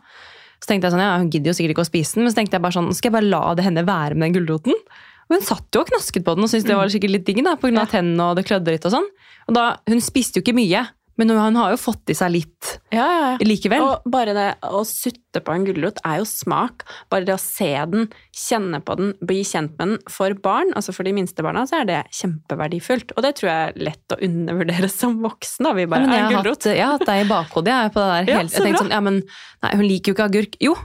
[0.57, 2.39] Så tenkte jeg sånn, ja, hun gidder jo sikkert ikke å spise den, men så
[2.39, 4.79] tenkte jeg bare sånn, skal jeg bare la det henne være med den gulroten?
[5.27, 7.43] Og hun satt jo og knasket på den og syntes det var sikkert litt digg,
[7.45, 9.09] da, på grunn av tennene og det klødde litt og sånn.
[9.47, 10.85] Og da, hun spiste jo ikke mye,
[11.17, 13.37] men hun har jo fått i seg litt Ja, ja, ja.
[13.45, 13.81] likevel.
[13.81, 16.85] Og bare det å sutte på en gulrot er jo smak.
[17.09, 19.97] Bare det å se den, kjenne på den, bli kjent med den.
[20.13, 23.15] For barn, altså for de minste barna, så er det kjempeverdifullt.
[23.17, 25.65] Og det tror jeg er lett å undervurdere som voksen.
[25.67, 26.69] da, vi Ja, bare, men er gulrot?
[26.69, 27.73] jeg har hatt deg i bakhodet.
[27.73, 29.19] Jeg, på det der Ja, jeg tenkte sånn, ja, men
[29.65, 30.57] nei, Hun liker jo ikke agurk.
[30.63, 30.77] Jo,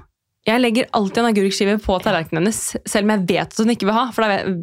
[0.49, 3.87] jeg legger alltid en agurkskive på tallerkenen hennes, selv om jeg vet at hun ikke
[3.87, 4.09] vil ha.
[4.17, 4.57] For da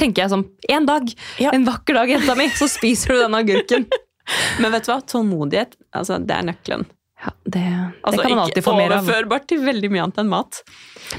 [0.00, 1.08] tenker jeg sånn En dag,
[1.40, 1.50] Ja.
[1.52, 3.86] en vakker dag, jenta mi, så spiser du denne agurken.
[4.60, 6.86] Men vet du hva, tålmodighet, altså det er nøkkelen.
[7.24, 8.90] Ja, det, det Altså, kan man alltid få mer av.
[8.90, 10.58] Ikke overførbart til veldig mye annet enn mat.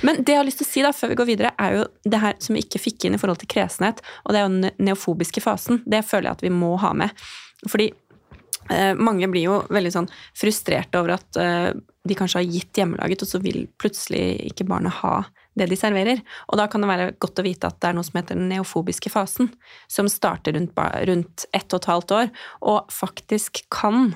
[0.05, 1.85] Men det jeg har lyst til å si da, før vi går videre, er jo
[2.05, 4.51] det her som vi ikke fikk inn i forhold til kresenhet, og det er jo
[4.53, 5.81] den neofobiske fasen.
[5.89, 7.25] Det føler jeg at vi må ha med.
[7.65, 11.71] Fordi eh, mange blir jo veldig sånn frustrerte over at eh,
[12.07, 15.17] de kanskje har gitt hjemmelaget, og så vil plutselig ikke barnet ha
[15.57, 16.21] det de serverer.
[16.47, 18.49] Og da kan det være godt å vite at det er noe som heter den
[18.51, 19.51] neofobiske fasen,
[19.91, 20.77] som starter rundt,
[21.09, 22.33] rundt ett og et halvt år,
[22.73, 24.11] og faktisk kan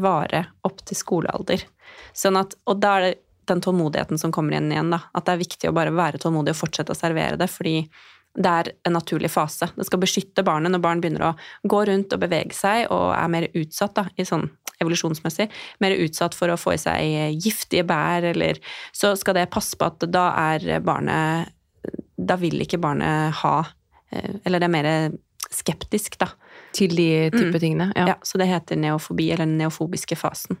[0.00, 1.64] vare opp til skolealder.
[2.16, 3.18] Sånn at, og da er det
[3.50, 5.02] den tålmodigheten som kommer igjen igjen, da.
[5.16, 7.80] At det er viktig å bare være tålmodig og fortsette å servere det, fordi
[8.38, 9.66] det er en naturlig fase.
[9.74, 13.32] Det skal beskytte barnet når barn begynner å gå rundt og bevege seg og er
[13.32, 14.46] mer utsatt da, i sånn
[14.80, 15.48] evolusjonsmessig
[15.80, 18.58] mer utsatt for å få i seg giftige bær, eller
[18.96, 21.52] Så skal det passe på at da er barnet
[22.20, 23.54] Da vil ikke barnet ha
[24.12, 24.90] eh, Eller det er mer
[25.50, 26.28] skeptisk, da.
[26.76, 27.60] Til de type Mm.
[27.60, 27.92] tingene.
[27.96, 28.04] Ja.
[28.06, 30.58] Ja, så det heter neofobi, eller den neofobiske fasen.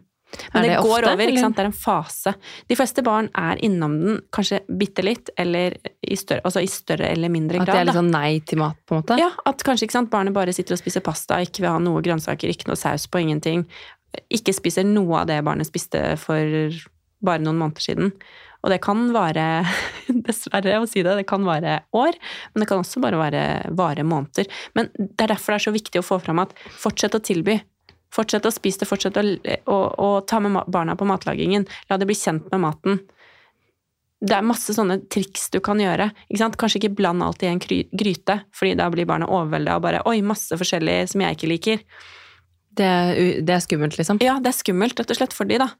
[0.54, 1.56] Men det, det går ofte, over, ikke sant.
[1.56, 2.32] Det er en fase.
[2.70, 7.06] De fleste barn er innom den kanskje bitte litt, eller i større, altså i større
[7.10, 7.68] eller mindre grad.
[7.68, 9.18] At det er litt sånn nei til mat, på en måte?
[9.18, 12.02] Ja, at kanskje ikke sant, barnet bare sitter og spiser pasta, ikke vil ha noe
[12.02, 13.66] grønnsaker, ikke noe saus på ingenting.
[14.32, 16.70] Ikke spiser noe av det barnet spiste for
[17.24, 18.14] bare noen måneder siden.
[18.60, 19.64] Og det kan vare,
[20.26, 22.16] dessverre å si det, det kan vare år,
[22.52, 23.44] men det kan også bare vare,
[23.76, 24.50] vare måneder.
[24.76, 27.60] Men det er derfor det er så viktig å få fram at fortsett å tilby.
[28.10, 29.24] Fortsett å spise det, fortsett å,
[29.70, 31.66] å, å ta med barna på matlagingen.
[31.88, 33.02] La det bli kjent med maten.
[34.20, 36.10] Det er masse sånne triks du kan gjøre.
[36.28, 36.50] Ikke?
[36.60, 40.18] Kanskje ikke bland alt i en gryte, fordi da blir barna overvelda og bare Oi,
[40.26, 41.84] masse forskjellig som jeg ikke liker.
[42.76, 44.20] Det, er, det er skummelt, liksom.
[44.22, 45.72] Ja, det er skummelt, rett og slett, for de, da.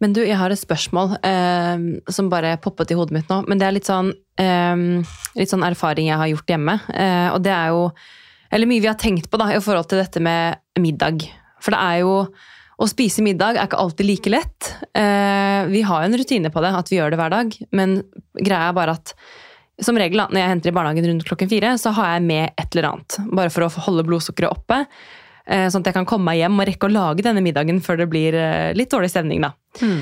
[0.00, 3.42] Men du, jeg har et spørsmål eh, som bare poppet i hodet mitt nå.
[3.48, 4.84] Men det er litt sånn, eh,
[5.36, 6.78] litt sånn erfaring jeg har gjort hjemme.
[6.94, 7.90] Eh, og det er jo
[8.50, 11.28] Eller mye vi har tenkt på da, i forhold til dette med middag.
[11.62, 12.14] For det er jo
[12.80, 14.70] Å spise middag er ikke alltid like lett.
[14.96, 17.56] Eh, vi har jo en rutine på det, at vi gjør det hver dag.
[17.76, 17.98] Men
[18.40, 19.12] greia er bare at
[19.84, 22.54] som regel da, når jeg henter i barnehagen rundt klokken fire, så har jeg med
[22.56, 23.18] et eller annet.
[23.36, 24.80] Bare for å holde blodsukkeret oppe.
[25.50, 28.00] Eh, Sånn at jeg kan komme meg hjem og rekke å lage denne middagen før
[28.02, 29.42] det blir eh, litt dårlig stemning.
[29.46, 29.54] da.
[29.80, 30.00] Mm.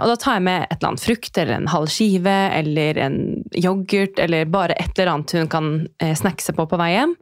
[0.00, 3.18] og da tar jeg med et eller annet frukt, eller en halv skive, eller en
[3.52, 5.68] yoghurt, eller bare et eller annet hun kan
[6.00, 7.12] eh, snackse på på vei hjem.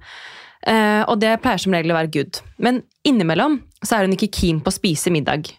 [0.67, 2.39] Eh, og det pleier som regel å være good.
[2.63, 5.51] Men innimellom så er hun ikke keen på å spise middag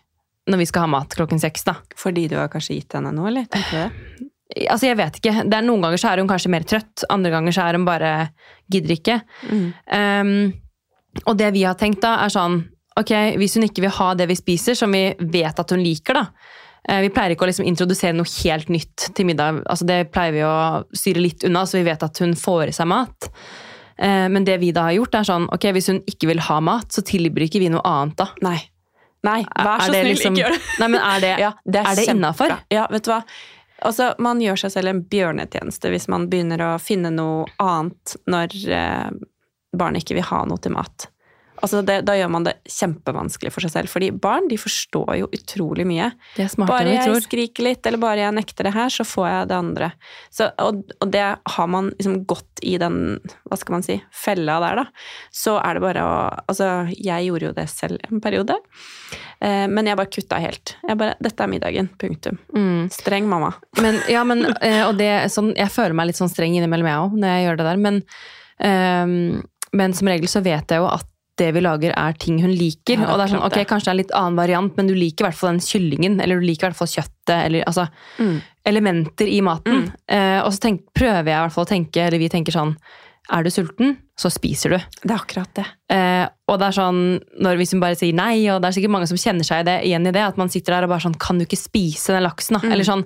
[0.50, 1.66] når vi skal ha mat klokken seks.
[1.68, 1.78] da.
[2.00, 3.48] Fordi du har kanskje gitt henne noe, eller?
[3.52, 4.30] Tenker du det?
[4.70, 5.36] Altså, jeg vet ikke.
[5.50, 7.88] Det er Noen ganger så er hun kanskje mer trøtt, andre ganger så er hun
[7.88, 8.12] bare
[8.72, 9.16] gidder ikke.
[9.50, 10.52] Um,
[11.26, 12.62] og det vi har tenkt da, er sånn
[12.95, 13.10] Ok,
[13.41, 16.28] hvis hun ikke vil ha det vi spiser, som vi vet at hun liker, da.
[16.88, 19.63] eh, Vi pleier ikke å liksom introdusere noe helt nytt til middag.
[19.65, 22.76] Altså, det pleier vi å styre litt unna, så vi vet at hun får i
[22.78, 23.32] seg mat.
[23.97, 26.60] Eh, Men det vi da har gjort, er sånn ok, hvis hun ikke vil ha
[26.62, 28.30] mat, så tilbyr ikke vi noe annet da.
[28.45, 28.60] Nei.
[29.26, 30.62] Nei, vær så snill, liksom- ikke gjør det!
[30.80, 32.58] Nei, men er det, Ja, det er, er det innafor?
[32.69, 33.23] Ja, vet du hva.
[33.82, 38.54] Altså, man gjør seg selv en bjørnetjeneste hvis man begynner å finne noe annet når
[38.69, 39.10] eh,
[39.74, 41.10] barnet ikke vil ha noe til mat.
[41.64, 45.28] Altså, det, da gjør man det kjempevanskelig for seg selv, fordi barn de forstår jo
[45.32, 46.10] utrolig mye.
[46.36, 47.22] Det er Bare jeg tror.
[47.24, 49.90] skriker litt, eller bare jeg nekter det her, så får jeg det andre.
[50.34, 51.22] Så, og, og det
[51.54, 52.98] har man liksom gått i den,
[53.48, 54.86] hva skal man si, fella der, da.
[55.32, 58.58] Så er det bare å Altså, jeg gjorde jo det selv en periode.
[59.40, 60.76] Eh, men jeg bare kutta helt.
[60.84, 61.88] Jeg bare Dette er middagen.
[62.02, 62.42] Punktum.
[62.58, 62.90] Mm.
[62.92, 63.54] Streng mamma.
[63.80, 67.06] Men, ja, men, eh, og det, sånn, jeg føler meg litt sånn streng innimellom, jeg
[67.08, 67.84] òg, når jeg gjør det der.
[67.88, 68.04] Men,
[68.68, 71.10] ehm, men som regel så vet jeg jo at
[71.42, 73.00] det vi lager, er ting hun liker.
[73.00, 73.56] Ja, og det er sånn, ok.
[73.66, 76.20] Kanskje det er en litt annen variant, men du liker i hvert fall den kyllingen.
[76.22, 77.34] Eller du liker i hvert fall kjøttet.
[77.40, 77.88] Eller altså
[78.70, 79.88] elementer i maten.
[79.88, 80.04] Mm.
[80.14, 82.76] Eh, og så tenk, prøver jeg i hvert fall å tenke, eller vi tenker sånn
[83.32, 84.78] Er du sulten, så spiser du.
[85.00, 85.64] Det er akkurat det.
[85.96, 86.98] Eh, og det er sånn,
[87.40, 89.68] når Hvis hun bare sier nei, og det er sikkert mange som kjenner seg i
[89.70, 92.12] det, igjen i det, at man sitter der og bare sånn Kan du ikke spise
[92.14, 92.68] den laksen, da?
[92.68, 93.06] Eller sånn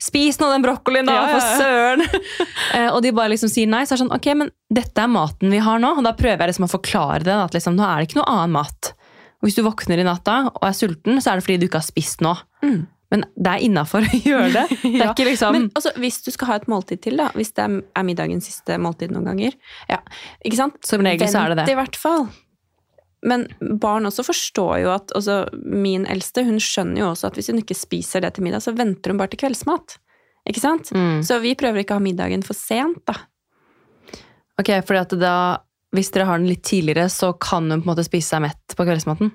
[0.00, 1.20] Spis nå den brokkolien, da, Mm.
[1.20, 2.22] Ja, ja, for søren!
[2.78, 5.12] eh, og de bare liksom sier nei, så er det sånn Ok, men dette er
[5.12, 5.94] maten vi har nå.
[6.00, 7.34] Og da prøver jeg liksom å forklare det.
[7.34, 8.92] At liksom, nå er det ikke noe annen mat.
[9.38, 11.82] Og hvis du våkner i natta og er sulten, så er det fordi du ikke
[11.82, 12.34] har spist nå.
[12.64, 12.86] Mm.
[13.12, 14.64] Men det er innafor å gjøre det.
[14.82, 17.54] Det Ja, ikke liksom Men altså, hvis du skal ha et måltid til, da, hvis
[17.56, 19.56] det er, middagens siste måltid noen ganger
[19.88, 20.02] ja,
[20.44, 20.76] ikke sant?
[20.86, 21.64] Som regel så er det det.
[21.68, 22.28] Vent i hvert fall.
[23.28, 23.46] Men
[23.80, 27.62] barn også forstår jo at altså, Min eldste hun skjønner jo også at hvis hun
[27.62, 29.96] ikke spiser det til middag, så venter hun bare til kveldsmat.
[30.48, 30.92] Ikke sant?
[30.94, 31.24] Mm.
[31.26, 33.16] Så vi prøver ikke å ha middagen for sent, da.
[34.58, 35.34] Ok, at da
[35.96, 38.74] hvis dere har den litt tidligere, så kan hun på en måte spise seg mett
[38.76, 39.30] på kveldsmaten?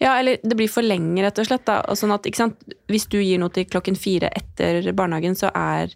[0.00, 1.66] Ja, eller det blir for lenge, rett og slett.
[1.68, 1.82] Da.
[1.98, 2.28] Sånn at?
[2.88, 5.92] Hvis du gir noe til klokken fire etter barnehagen, så er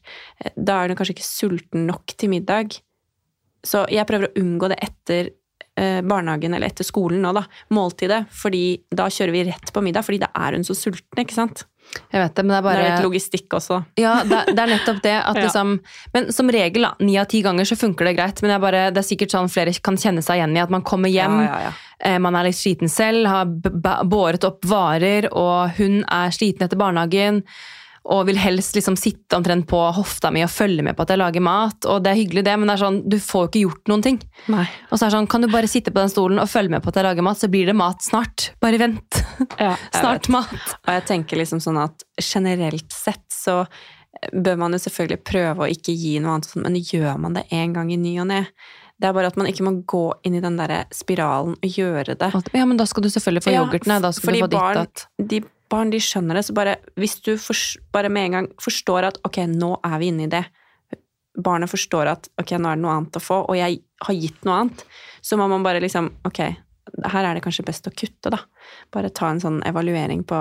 [0.52, 2.76] da er hun kanskje ikke sulten nok til middag.
[3.64, 5.32] Så jeg prøver å unngå det etter
[5.80, 7.46] eh, barnehagen eller etter skolen nå, da.
[7.72, 8.26] Måltidet.
[8.36, 11.64] Fordi da kjører vi rett på middag, fordi da er hun så sulten, ikke sant.
[12.12, 13.78] Jeg vet det, men det er Det er litt logistikk også.
[14.00, 15.14] Ja, det, det er nettopp det.
[15.18, 15.44] At Ja.
[15.46, 15.74] liksom,
[16.14, 18.42] men som regel, da, ni av ti ganger så funker det greit.
[18.44, 21.12] Men bare, det er sikkert sånn flere kan kjenne seg igjen i at man kommer
[21.12, 26.02] hjem, Ja, ja, eh, man er litt sliten selv, har båret opp varer, og hun
[26.04, 27.42] er sliten etter barnehagen.
[28.10, 31.20] Og vil helst liksom sitte omtrent på hofta mi og følge med på at jeg
[31.20, 31.86] lager mat.
[31.86, 34.02] Og det er hyggelig, det, men det er sånn, du får jo ikke gjort noen
[34.02, 34.18] ting.
[34.50, 34.64] Nei.
[34.90, 36.82] Og så er det sånn, kan du bare sitte på den stolen og følge med
[36.82, 38.48] på at jeg lager mat, så blir det mat snart.
[38.64, 39.22] Bare vent.
[39.60, 40.32] Ja, Snart vet.
[40.34, 40.76] mat.
[40.82, 43.62] Og jeg tenker liksom sånn at generelt sett så
[44.32, 47.46] bør man jo selvfølgelig prøve å ikke gi noe annet, sånn, men gjør man det
[47.54, 48.42] en gang i ny og ne?
[49.02, 52.14] Det er bare at man ikke må gå inn i den der spiralen og gjøre
[52.20, 52.28] det.
[52.54, 53.88] Ja, men da skal du selvfølgelig få Ja, yoghurt.
[53.90, 55.26] Nei, da skal du få ditt barn-.
[55.32, 55.40] De
[55.72, 57.56] barn de skjønner det, så bare hvis du for,
[57.94, 60.44] bare med en gang forstår at ok, nå er vi inne i det
[61.32, 64.42] Barnet forstår at ok, nå er det noe annet å få, og jeg har gitt
[64.44, 64.82] noe annet,
[65.24, 66.40] så må man bare liksom ok,
[67.08, 68.42] her er det kanskje best å kutte, da.
[68.92, 70.38] Bare ta en sånn evaluering på,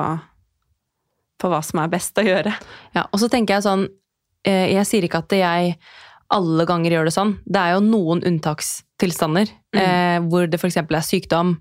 [1.39, 2.53] på hva som er best å gjøre.
[2.97, 3.85] Ja, og så tenker jeg sånn
[4.43, 5.77] eh, Jeg sier ikke at jeg
[6.31, 7.33] alle ganger gjør det sånn.
[7.43, 10.79] Det er jo noen unntakstilstander eh, hvor det f.eks.
[10.79, 11.57] er sykdom,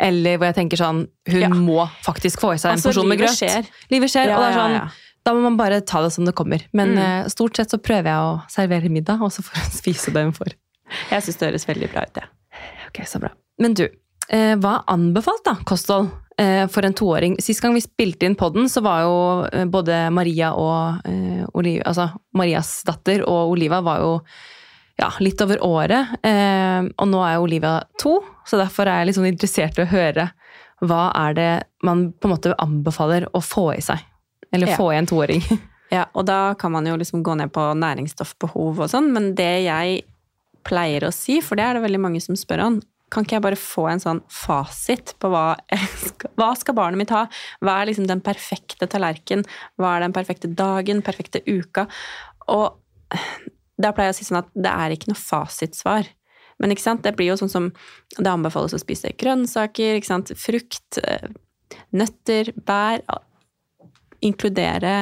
[0.00, 1.48] eller hvor jeg tenker sånn Hun Ja.
[1.48, 3.36] må faktisk få i seg en Altså, porsjon med grøt.
[3.36, 3.66] skjer.
[3.90, 4.88] Livet skjer, og det er sånn ja, ja.
[5.24, 6.62] Da må man bare ta det som det kommer.
[6.72, 6.98] Men Mm.
[6.98, 10.22] eh, stort sett så prøver jeg å servere middag, og så får hun spise det
[10.24, 10.54] hun får.
[11.10, 12.24] Jeg syns det høres veldig bra ut, jeg.
[12.88, 13.28] Ok, så bra.
[13.60, 13.88] Men du,
[14.30, 16.08] eh, hva er anbefalt da, kosthold
[16.38, 17.36] eh, for en toåring?
[17.42, 22.08] Sist gang vi spilte inn podden, så var jo både Maria og eh, Oliv, altså
[22.34, 24.20] Marias datter og Oliva var jo
[24.98, 26.18] ja, litt over året.
[26.26, 29.92] Eh, og nå er Olivia to, så derfor er jeg litt sånn interessert i å
[29.92, 30.30] høre
[30.84, 31.50] hva er det
[31.86, 34.02] man på en måte anbefaler å få i seg?
[34.54, 35.42] Eller få i en toåring.
[35.88, 39.62] Ja, og da kan man jo liksom gå ned på næringsstoffbehov og sånn, men det
[39.64, 40.02] jeg
[40.68, 42.76] pleier å si, for det er det veldig mange som spør om,
[43.08, 45.54] kan ikke jeg bare få en sånn fasit på hva,
[46.10, 47.22] skal, hva skal barnet mitt ha?
[47.64, 49.46] Hva er liksom den perfekte tallerken?
[49.80, 51.86] Hva er den perfekte dagen, perfekte uka?
[52.52, 52.76] Og
[53.78, 56.08] da pleier jeg å si sånn at det er ikke noe fasitsvar.
[56.58, 57.04] Men ikke sant?
[57.06, 57.68] det blir jo sånn som
[58.16, 60.32] det anbefales å spise grønnsaker, ikke sant?
[60.38, 61.28] frukt, eh,
[61.94, 63.04] nøtter, bær.
[64.26, 64.96] Inkludere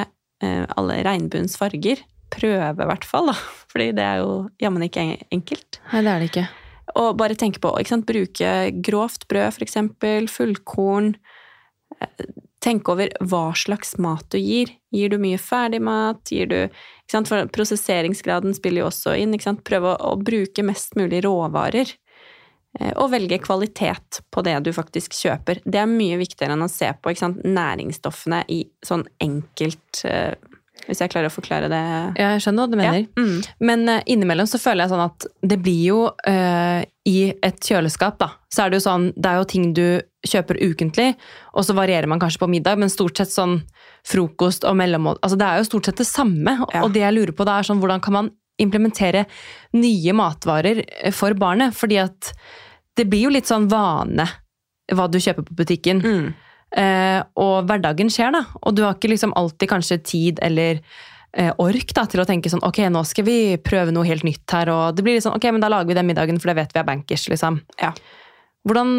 [0.45, 2.03] eh, alle regnbuens farger.
[2.33, 3.37] Prøve, i hvert fall, da.
[3.73, 5.81] Fordi det er jo jammen ikke enkelt.
[5.93, 6.47] Nei, det er det ikke.
[6.97, 8.07] Og bare tenke på ikke sant?
[8.07, 8.53] Bruke
[8.85, 10.29] grovt brød, eksempel.
[10.31, 11.15] Fullkorn.
[12.63, 14.71] Tenke over hva slags mat du gir.
[14.93, 16.23] Gir du mye ferdigmat?
[16.31, 16.59] Gir du?
[17.11, 19.37] For prosesseringsgraden spiller jo også inn.
[19.37, 21.93] Prøve å, å bruke mest mulig råvarer.
[22.79, 25.61] Eh, Og velge kvalitet på det du faktisk kjøper.
[25.65, 30.33] Det er mye viktigere enn å se på næringsstoffene i sånn enkelt eh,
[30.87, 31.83] Hvis jeg klarer å forklare det.
[32.15, 33.01] Ja, jeg skjønner hva du mener.
[33.03, 33.23] Ja.
[33.23, 33.39] Mm.
[33.69, 38.17] Men uh, innimellom så føler jeg sånn at det blir jo uh, I et kjøleskap,
[38.21, 39.87] da, så er det jo sånn Det er jo ting du
[40.27, 41.11] kjøper ukentlig,
[41.55, 43.59] og så varierer man kanskje på middag, men stort sett sånn
[44.07, 46.57] frokost og mellommål Altså det er jo stort sett det samme.
[46.73, 46.83] Ja.
[46.83, 49.27] Og det jeg lurer på da, er sånn hvordan kan man implementere
[49.77, 51.75] nye matvarer eh, for barnet?
[51.77, 52.31] Fordi at
[52.97, 54.25] det blir jo litt sånn vane
[54.95, 56.01] hva du kjøper på butikken.
[56.01, 56.27] Mm.
[56.75, 58.43] Eh, og hverdagen skjer, da.
[58.63, 60.81] Og du har ikke liksom alltid kanskje tid eller
[61.37, 64.45] eh, ork da, til å tenke sånn ok, nå skal vi prøve noe helt nytt
[64.55, 64.71] her.
[64.73, 66.75] Og det blir litt sånn ok, men da lager vi den middagen, for det vet
[66.75, 67.61] vi er bankers, liksom.
[67.81, 67.93] Ja.
[68.67, 68.89] Hvordan,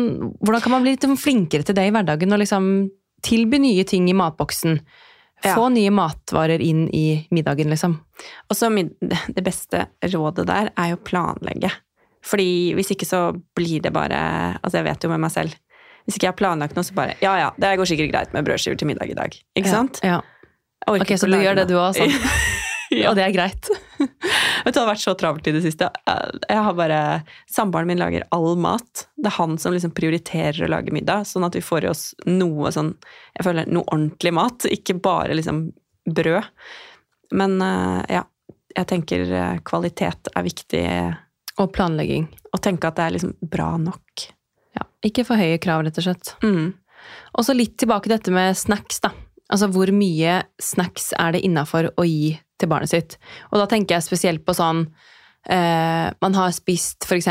[0.41, 2.73] hvordan kan man bli litt flinkere til det i hverdagen og liksom
[3.27, 4.79] tilby nye ting i matboksen?
[5.45, 5.53] Ja.
[5.55, 7.99] Få nye matvarer inn i middagen, liksom.
[8.49, 11.71] Og så det beste rådet der er jo å planlegge.
[12.27, 13.21] Fordi hvis ikke så
[13.57, 14.19] blir det bare
[14.59, 15.55] Altså, jeg vet jo med meg selv.
[16.09, 18.47] Hvis ikke jeg har planlagt noe, så bare Ja ja, det går sikkert greit med
[18.49, 19.35] brødskiver til middag i dag.
[19.61, 20.01] Ikke sant?
[20.01, 20.23] Ja.
[20.89, 22.31] Orker Ok, så du gjør det du også, sånn.
[22.97, 23.11] ja.
[23.11, 23.69] Og det er greit.
[24.65, 25.91] Vet du, det har vært så travelt i det siste.
[26.09, 27.01] Jeg har bare
[27.51, 29.05] Samboeren min lager all mat.
[29.21, 32.05] Det er han som liksom prioriterer å lage middag, sånn at vi får i oss
[32.25, 32.95] noe sånn
[33.37, 35.67] Jeg føler noe ordentlig mat, ikke bare liksom
[36.09, 36.49] brød.
[37.37, 38.25] Men eh, ja,
[38.73, 40.87] jeg tenker eh, kvalitet er viktig.
[41.61, 42.31] Og planlegging.
[42.55, 44.29] Å tenke at det er liksom bra nok.
[45.07, 46.35] Ikke for høye krav, rett og slett.
[46.43, 46.73] Mm.
[47.39, 49.13] Og så litt tilbake til dette med snacks, da.
[49.49, 53.17] Altså hvor mye snacks er det innafor å gi til barnet sitt?
[53.53, 54.83] Og da tenker jeg spesielt på sånn
[55.49, 57.31] eh, Man har spist f.eks.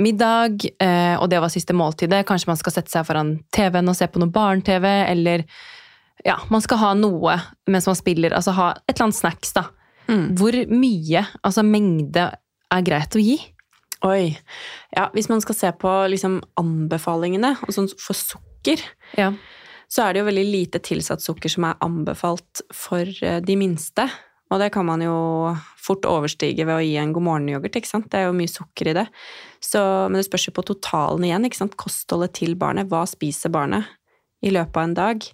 [0.00, 2.24] middag, eh, og det var siste måltidet.
[2.26, 5.46] Kanskje man skal sette seg foran TV-en og se på noe barne-TV, eller
[6.26, 7.36] ja, man skal ha noe
[7.70, 8.34] mens man spiller.
[8.34, 9.68] Altså ha et eller annet snacks, da.
[10.08, 10.26] Mm.
[10.40, 12.30] Hvor mye, altså mengde,
[12.68, 13.38] er greit å gi?
[14.06, 14.38] Oi.
[14.94, 18.82] Ja, hvis man skal se på liksom anbefalingene, og sånn for sukker,
[19.16, 19.32] Ja.
[19.90, 24.08] så er det jo veldig lite tilsatt sukker som er anbefalt for eh, de minste.
[24.50, 28.08] Og det kan man jo fort overstige ved å gi en god morgen-yoghurt, ikke sant.
[28.10, 29.06] Det er jo mye sukker i det.
[29.60, 31.76] Så, men det spørs jo på totalen igjen, ikke sant.
[31.76, 32.88] Kostholdet til barnet.
[32.88, 33.84] Hva spiser barnet
[34.40, 35.26] i løpet av en dag?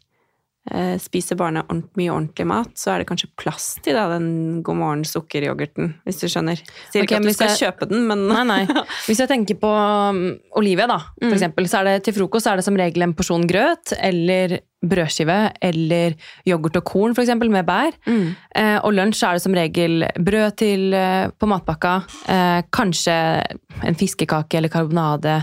[0.72, 1.68] Eh, spiser barnet
[1.99, 6.26] mye ordentlig mat, så er det kanskje plass til da, den god morgen-sukkeryoghurten, hvis du
[6.32, 6.57] skjønner.
[6.88, 8.64] Sier ikke at du skal jeg- kjøpe den, men Nei, nei.
[9.07, 11.34] Hvis jeg tenker på um, Olivia, da, for Mm.
[11.36, 15.36] eksempel, så er det til frokost er det som regel en porsjon grøt eller brødskive
[15.61, 16.16] eller
[16.49, 17.93] yoghurt og korn, for eksempel, med bær.
[18.09, 18.34] Mm.
[18.57, 21.95] Eh, og lunsj er det som regel brød til, eh, på matpakka,
[22.26, 23.45] eh, kanskje
[23.84, 25.43] en fiskekake eller karbonade,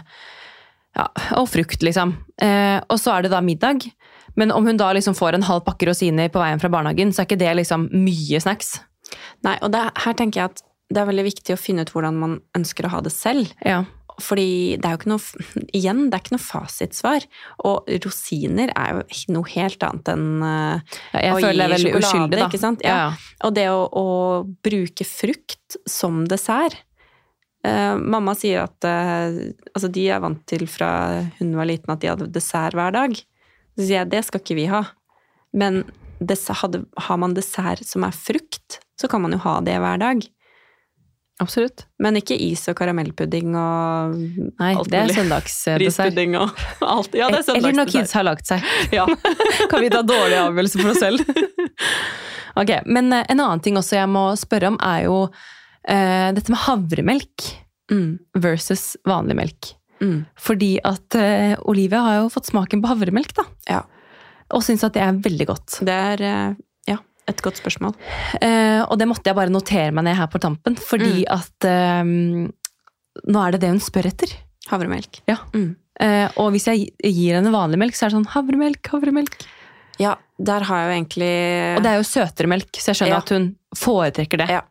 [0.97, 1.05] ja,
[1.37, 2.17] og frukt, liksom.
[2.41, 3.85] Eh, og så er det da middag.
[4.39, 7.23] Men om hun da liksom får en halv pakke rosiner på veien fra barnehagen, så
[7.23, 8.77] er ikke det liksom mye snacks.
[9.45, 10.61] Nei, og det, her tenker jeg at
[10.91, 13.51] det er veldig viktig å finne ut hvordan man ønsker å ha det selv.
[13.63, 13.83] Ja.
[14.21, 17.25] Fordi det er jo ikke noe Igjen, det er ikke noe fasitsvar.
[17.69, 21.75] Og rosiner er jo noe helt annet enn uh, Jeg å føler det er gi
[21.75, 22.47] veldig sjokolade, uskyldig, da.
[22.47, 22.85] ikke sant?
[22.85, 22.97] Ja.
[22.99, 23.09] Ja,
[23.47, 24.07] Og det å, å
[24.67, 26.77] bruke frukt som dessert
[27.65, 30.91] uh, Mamma sier at uh, altså de er vant til fra
[31.39, 33.15] hun var liten at de hadde dessert hver dag.
[33.77, 34.83] Så sier jeg det skal ikke vi ha.
[35.57, 35.83] Men
[36.21, 40.21] har man dessert som er frukt, så kan man jo ha det hver dag.
[41.41, 41.87] Absolutt.
[41.97, 44.13] Men ikke is og karamellpudding og
[44.59, 45.81] Nei, alt det er søndagsdessert.
[45.81, 46.51] Rispudding og
[46.85, 47.15] alt.
[47.17, 48.61] Ja, det er Eller når kids har lagt seg.
[48.97, 49.07] Ja.
[49.71, 51.25] kan vi ta dårlig avgjørelse for oss selv?
[52.61, 56.53] ok, Men eh, en annen ting også jeg må spørre om, er jo uh, dette
[56.53, 57.49] med havremelk
[57.91, 59.73] Mm, versus vanlig melk.
[60.01, 60.17] Mm.
[60.41, 63.45] Fordi at uh, Olivia har jo fått smaken på havremelk, da.
[63.69, 63.81] Ja.
[64.51, 65.79] Og syns at det er veldig godt.
[65.87, 66.97] Det er uh, ja,
[67.31, 67.95] et godt spørsmål.
[68.41, 72.03] Uh, og det måtte jeg bare notere meg ned her på tampen, fordi at eh,
[73.21, 74.33] nå er det det hun spør etter.
[74.71, 75.23] Havremelk.
[75.29, 75.41] Ja.
[75.55, 75.75] Mm.
[76.41, 79.35] Og hvis jeg gir henne vanlig melk, så er det sånn havremelk, havremelk.
[80.01, 81.33] Ja, der har jeg jo egentlig
[81.75, 83.21] Og det er jo søtere melk, så jeg skjønner Ja.
[83.21, 83.47] at hun
[83.77, 84.47] foretrekker det.
[84.49, 84.61] Ja.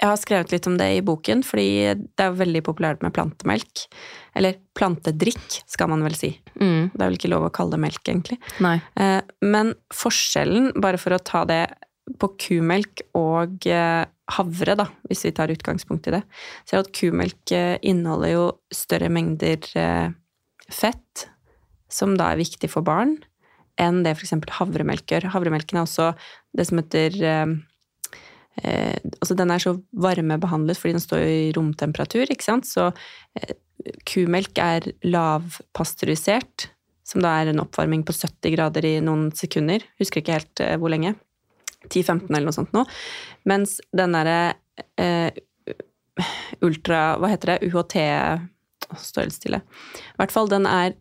[0.00, 1.66] Jeg har skrevet litt om det i boken, fordi
[2.16, 3.82] det er veldig populært med plantemelk.
[4.38, 6.30] Eller plantedrikk, skal man vel si.
[6.56, 8.38] Mm, Det er vel ikke lov å kalle det melk, egentlig.
[8.64, 8.80] nei.
[8.96, 11.66] Eh, Men forskjellen, bare for å ta det
[12.18, 16.22] på kumelk og eh, havre, da, hvis vi tar utgangspunkt i det,
[16.64, 19.60] så er det at kumelk eh, inneholder jo større mengder
[20.70, 21.28] fett,
[21.90, 23.18] som da er viktig for barn,
[23.80, 24.32] enn det f.eks.
[24.58, 25.28] havremelk gjør.
[25.34, 26.12] Havremelken er også
[26.56, 27.16] det som heter
[28.62, 32.68] eh, altså Den er så varmebehandlet fordi den står i romtemperatur, ikke sant.
[32.68, 32.90] Så
[33.38, 33.56] eh,
[34.08, 36.70] kumelk er lavpasteurisert,
[37.06, 39.84] som da er en oppvarming på 70 grader i noen sekunder.
[40.02, 41.16] Husker ikke helt eh, hvor lenge.
[41.88, 42.84] 10-15 eller noe sånt nå.
[43.48, 44.40] Mens den derre
[45.00, 45.30] eh,
[46.60, 47.70] ultra Hva heter det?
[47.70, 47.96] UHT
[49.00, 49.60] Står helt stille.
[49.62, 50.96] I hvert fall, den er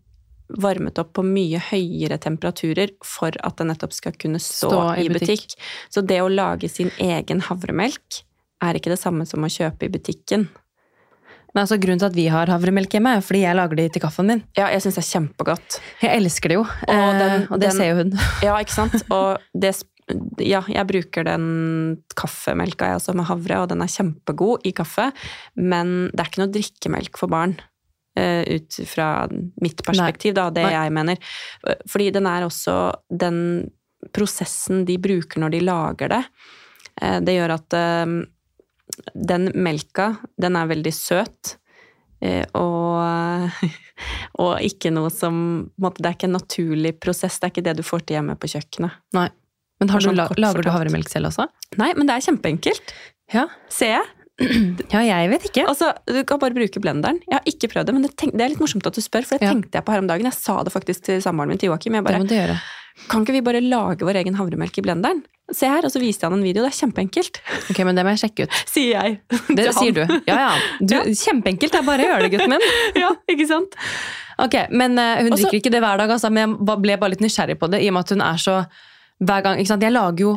[0.57, 5.07] varmet opp på mye høyere temperaturer for at den nettopp skal kunne stå, Stå i
[5.09, 5.19] butikk.
[5.53, 5.59] butikk.
[5.93, 8.23] Så det å lage sin egen havremelk
[8.61, 10.47] er ikke det samme som å kjøpe i butikken.
[11.53, 14.01] Men altså, grunnen til at vi har havremelk hjemme, er fordi jeg lager det til
[14.03, 14.43] kaffen min.
[14.57, 15.79] Ja, jeg syns det er kjempegodt.
[16.01, 18.11] Jeg elsker det jo, Og eh, den- og det den- ser jo hun.
[18.45, 19.01] Ja, ikke sant?
[19.09, 19.75] Og det
[20.41, 25.11] Ja, jeg bruker den kaffemelka jeg også med havre, og den er kjempegod i kaffe,
[25.55, 27.59] men det er ikke noe drikkemelk for barn.
[28.19, 29.07] Eh, Ut fra
[29.63, 30.73] mitt perspektiv, da, det Nei.
[30.75, 31.21] jeg mener.
[31.89, 32.75] Fordi den er også
[33.09, 33.39] den
[34.15, 36.21] prosessen de bruker når de lager det.
[37.01, 38.13] eh, Det gjør at eh,
[39.31, 40.11] den melka,
[40.41, 41.55] den er veldig søt.
[42.19, 43.59] Og,
[44.43, 45.37] og ikke noe som
[45.79, 47.37] Det er ikke en naturlig prosess.
[47.39, 48.97] Det er ikke det du får til hjemme på kjøkkenet.
[49.15, 49.29] Nei.
[49.79, 51.45] Men har du, Sånn lager du havremelk selv også?
[51.79, 52.91] Nei, men det er kjempeenkelt.
[53.31, 53.45] Ja.
[53.71, 54.07] Ser jeg.
[54.95, 55.65] ja, jeg vet ikke.
[55.67, 57.19] Altså, Du kan bare bruke blenderen.
[57.27, 59.25] Jeg har ikke prøvd det, men det, tenk, det er litt morsomt at du spør,
[59.27, 59.53] for det Ja.
[59.53, 60.25] tenkte jeg på her om dagen.
[60.29, 61.93] Jeg sa det faktisk til samboeren min, til Joakim.
[61.99, 62.59] Jeg Det må du gjøre.
[63.09, 65.21] Kan ikke vi bare lage vår egen havremelk i blenderen?
[65.51, 66.61] Se her, og så viste han en video.
[66.65, 67.39] Det er kjempeenkelt,
[67.71, 68.57] Ok, men det må jeg sjekke ut.
[68.73, 69.19] sier jeg.
[69.55, 70.03] Det sier du.
[70.27, 70.49] Ja, ja.
[70.79, 71.03] Du, Ja.
[71.03, 72.67] Kjempeenkelt, det er bare å gjøre det, gutten min.
[73.03, 73.75] Ja, ikke sant?
[74.39, 77.09] Ok, Men uh, hun Også, drikker ikke det hver dag, altså, men jeg ble bare
[77.15, 77.81] litt nysgjerrig på det.
[77.83, 78.59] i og med at hun er så
[79.19, 79.83] hver gang, ikke sant?
[79.83, 80.35] Jeg lager jo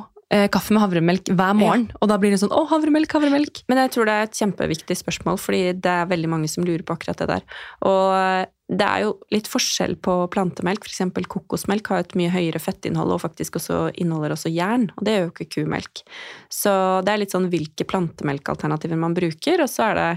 [0.52, 3.62] kaffe med havremelk hver morgen, og da blir det sånn 'Å, havremelk, havremelk'.
[3.68, 6.82] Men jeg tror det er et kjempeviktig spørsmål, fordi det er veldig mange som lurer
[6.82, 7.42] på akkurat det der.
[7.84, 10.86] Og det er jo litt forskjell på plantemelk.
[10.88, 14.88] Eksempel kokosmelk har et mye høyere fettinnhold, og faktisk også inneholder også jern.
[14.96, 16.04] Og det gjør jo ikke kumelk.
[16.52, 16.72] Så
[17.04, 20.08] det er litt sånn hvilke plantemelkalternativer man bruker, og så er det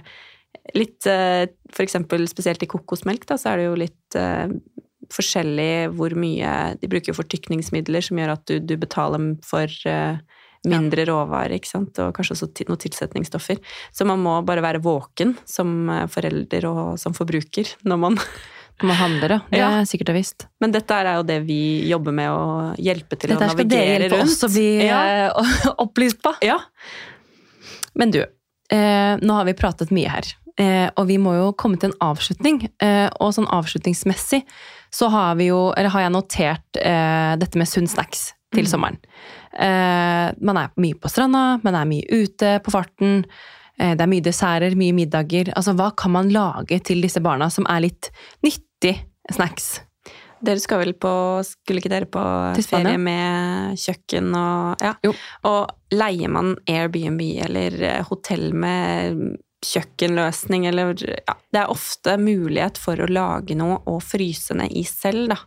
[0.74, 1.46] litt eh,
[1.76, 4.48] For eksempel spesielt i kokosmelk, da, så er det jo litt eh,
[5.14, 6.50] forskjellig hvor mye
[6.82, 10.18] De bruker fortykningsmidler som gjør at du, du betaler for eh,
[10.66, 13.62] mindre råvarer, ikke sant, og kanskje også noen tilsetningsstoffer.
[13.94, 18.22] Så man må bare være våken som eh, forelder og som forbruker når man
[18.84, 19.40] man handler, ja.
[19.48, 20.46] Det er sikkert og visst.
[20.60, 23.70] Men dette er jo det vi jobber med å hjelpe til Dette å Dette skal
[23.72, 24.98] dere navigere hjelpe oss å bli ja.
[25.32, 26.34] eh, opplyst på.
[26.44, 26.58] ja.
[27.96, 28.20] Men du,
[28.76, 30.28] eh, nå har vi pratet mye her.
[30.60, 32.66] Eh, og vi må jo komme til en avslutning.
[32.84, 34.44] Eh, og sånn avslutningsmessig
[34.96, 38.70] så har vi jo, eller har jeg notert eh, dette med sunn snacks til Mm.
[38.72, 38.98] sommeren.
[39.60, 43.26] Eh, man er mye på stranda, man er mye ute på farten.
[43.80, 45.52] Eh, det er mye desserter, mye middager.
[45.56, 48.10] Altså, hva kan man lage til disse barna som er litt
[48.46, 48.96] nyttig
[49.36, 49.82] snacks?
[50.46, 51.10] Dere skal vel på
[51.48, 52.22] Skulle ikke dere på
[52.68, 54.94] ferie med kjøkken og Ja.
[55.04, 55.14] Jo.
[55.48, 62.80] Og leier man Airbnb eller eh, hotell med kjøkkenløsning eller ja, Det er ofte mulighet
[62.82, 65.40] for å lage noe og fryse ned i selv, da.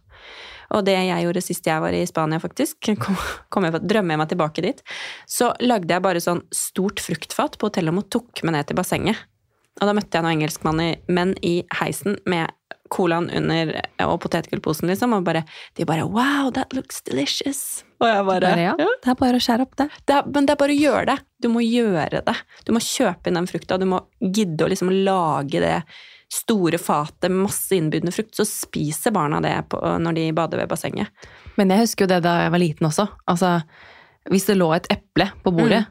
[0.77, 3.17] Og det jeg gjorde sist jeg var i Spania, faktisk, kom,
[3.49, 4.85] kom drømmer jeg meg tilbake dit,
[5.29, 9.27] så lagde jeg bare sånn stort fruktfat på hotellet og tok med ned til bassenget.
[9.79, 12.51] Og da møtte jeg noen engelskmenn i heisen med
[12.93, 13.75] colaen under
[14.05, 15.45] og potetgullposen, liksom, og bare,
[15.79, 17.83] de bare Wow, that looks delicious.
[18.03, 18.75] Og jeg bare ja.
[18.79, 18.91] ja.
[19.05, 19.89] Det er bare å skjære opp det.
[20.07, 21.19] Det er, men det er bare å gjøre det.
[21.43, 22.37] Du må gjøre det.
[22.67, 25.77] Du må kjøpe inn den frukta, du må gidde å liksom lage det
[26.33, 30.69] store fatet med masse innbydende frukt, så spiser barna det på, når de bader ved
[30.69, 31.29] bassenget.
[31.57, 33.07] Men jeg husker jo det da jeg var liten også.
[33.33, 33.55] Altså,
[34.29, 35.87] hvis det lå et eple på bordet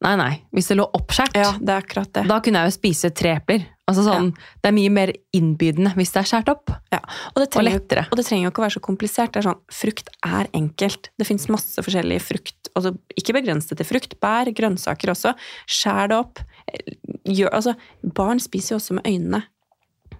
[0.00, 0.30] Nei, nei.
[0.56, 2.22] Hvis det lå oppskåret, Ja, det er akkurat det.
[2.28, 3.66] da kunne jeg jo spise tre epler.
[3.90, 4.30] Altså sånn,
[4.62, 6.70] Det er mye mer innbydende hvis det er skåret opp.
[6.92, 7.00] Ja.
[7.34, 8.06] Og, det trenger, jo- lettere.
[8.10, 9.32] og det trenger jo ikke å være så komplisert.
[9.32, 11.10] Det er sånn, Frukt er enkelt.
[11.18, 12.68] Det fins masse forskjellig frukt.
[12.74, 14.14] Altså, ikke begrenset til frukt.
[14.20, 15.34] Bær, grønnsaker også.
[15.68, 16.38] Skjær det opp.
[17.26, 17.74] Gjør, altså,
[18.14, 19.42] barn spiser jo også med øynene.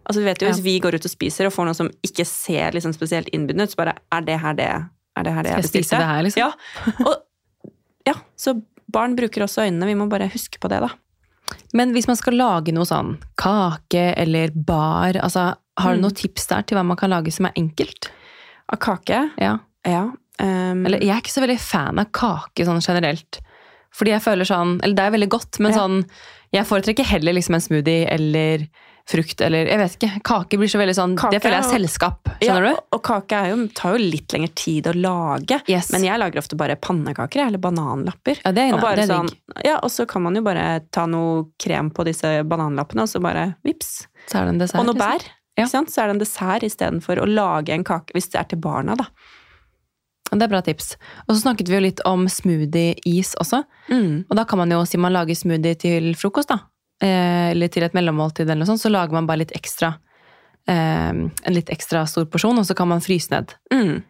[0.05, 0.53] Altså, vi vet jo, Ja.
[0.53, 3.63] Hvis vi går ut og spiser og får noe som ikke ser liksom spesielt innbydende
[3.65, 6.07] ut, så bare Er det her det, er det, her det Skal jeg spise det
[6.07, 6.41] her, liksom?
[6.43, 7.07] Ja.
[7.07, 7.17] Og,
[8.07, 8.61] ja, så
[8.93, 9.87] barn bruker også øynene.
[9.87, 10.91] Vi må bare huske på det, da.
[11.75, 16.03] Men hvis man skal lage noe sånn kake eller bar, altså, har du Mm.
[16.05, 18.11] noen tips der til hva man kan lage som er enkelt?
[18.73, 19.59] Av kake Ja.
[19.85, 20.03] Ja.
[20.41, 20.87] Um...
[20.87, 23.41] Eller jeg er ikke så veldig fan av kake sånn generelt.
[23.93, 25.79] Fordi jeg føler sånn Eller det er veldig godt, men Ja.
[25.79, 26.05] sånn
[26.53, 28.69] Jeg foretrekker heller liksom en smoothie eller
[29.11, 30.21] frukt eller Jeg vet ikke.
[30.31, 32.31] Kake blir så veldig sånn Kake Det føler jeg er selskap.
[32.39, 32.67] skjønner.
[32.69, 32.85] Ja, du?
[32.97, 35.59] og, kake jo, tar jo litt lengre tid å lage.
[35.71, 35.91] Yes.
[35.95, 38.41] Men jeg lager ofte bare pannekaker eller bananlapper.
[38.45, 39.33] Ja, det er, Og, bare det er sånn,
[39.67, 43.23] ja, og så kan man jo bare ta noe krem på disse bananlappene, og så
[43.23, 44.07] bare vips.
[44.31, 44.81] Så er det en dessert.
[44.81, 45.27] Og noe bær.
[45.59, 45.67] Ja.
[45.69, 48.97] Så er det en dessert istedenfor å lage en kake, hvis det er til barna,
[48.97, 49.11] da.
[50.31, 50.93] Det er bra tips.
[51.27, 53.65] Og så snakket vi jo litt om smoothie-is også.
[54.31, 56.61] Og da kan man jo, si man lager smoothie til frokost, da,
[57.07, 59.95] eller til et mellommåltid, eller noe sånt, så lager man bare litt ekstra
[60.69, 63.55] eh, En litt ekstra stor porsjon, og så kan man fryse ned.
[63.73, 64.03] Mm.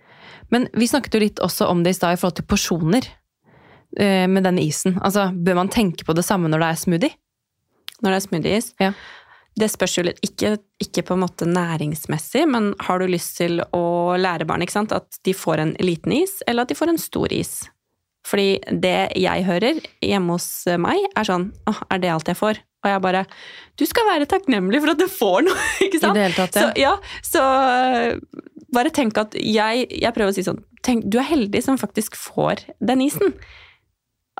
[0.50, 3.06] Men vi snakket jo litt også om det i stad i forhold til porsjoner
[3.98, 4.98] eh, med denne isen.
[4.98, 7.18] Altså, bør man tenke på det samme når det er smoothie?
[8.00, 8.70] Når det er smoothies.
[8.82, 8.92] Ja.
[9.60, 13.60] Det spørs jo litt, ikke, ikke på en måte næringsmessig, men har du lyst til
[13.76, 14.94] å lære barn sant?
[14.94, 17.58] at de får en liten is, eller at de får en stor is?
[18.26, 22.60] Fordi det jeg hører hjemme hos meg, er sånn Å, er det alt jeg får?
[22.80, 23.24] Og jeg bare
[23.78, 26.16] Du skal være takknemlig for at du får noe, ikke sant?
[26.16, 26.92] I det hele tatt, Så, ja.
[26.92, 31.28] ja, så øh, bare tenk at jeg, jeg prøver å si sånn tenk, Du er
[31.28, 33.34] heldig som faktisk får den isen.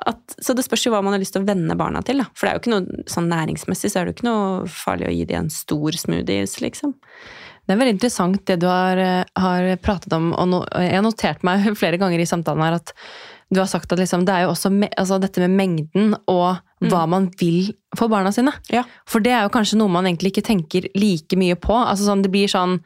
[0.01, 2.23] At, så det spørs jo hva man har lyst til å venne barna til.
[2.23, 2.29] Da.
[2.33, 5.09] For det er jo ikke noe sånn næringsmessig så er det jo ikke noe farlig
[5.09, 6.47] å gi dem en stor smoothie.
[6.63, 6.95] liksom.
[7.67, 11.05] Det er veldig interessant det du har, eh, har pratet om, og no, jeg har
[11.05, 12.95] notert meg flere ganger i samtalen her at
[13.51, 16.63] du har sagt at liksom, det er jo også me, altså dette med mengden og
[16.89, 18.53] hva man vil for barna sine.
[18.73, 18.85] Ja.
[19.09, 21.75] For det er jo kanskje noe man egentlig ikke tenker like mye på.
[21.77, 22.79] Altså sånn, det blir sånn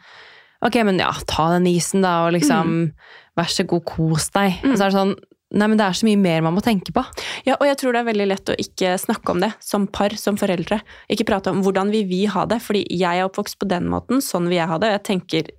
[0.65, 2.89] Ok, men ja, ta den isen, da, og liksom
[3.35, 4.61] Vær så god, kos deg.
[4.63, 5.15] Og så er det sånn
[5.55, 7.03] Nei, men det er så mye mer man må tenke på.
[7.45, 10.11] Ja, og jeg tror det er veldig lett å ikke snakke om det som par,
[10.19, 10.79] som foreldre.
[11.13, 14.23] Ikke prate om hvordan vil vi ha det, fordi jeg er oppvokst på den måten,
[14.25, 14.89] sånn vil jeg ha det.
[14.89, 15.53] og Jeg tenker,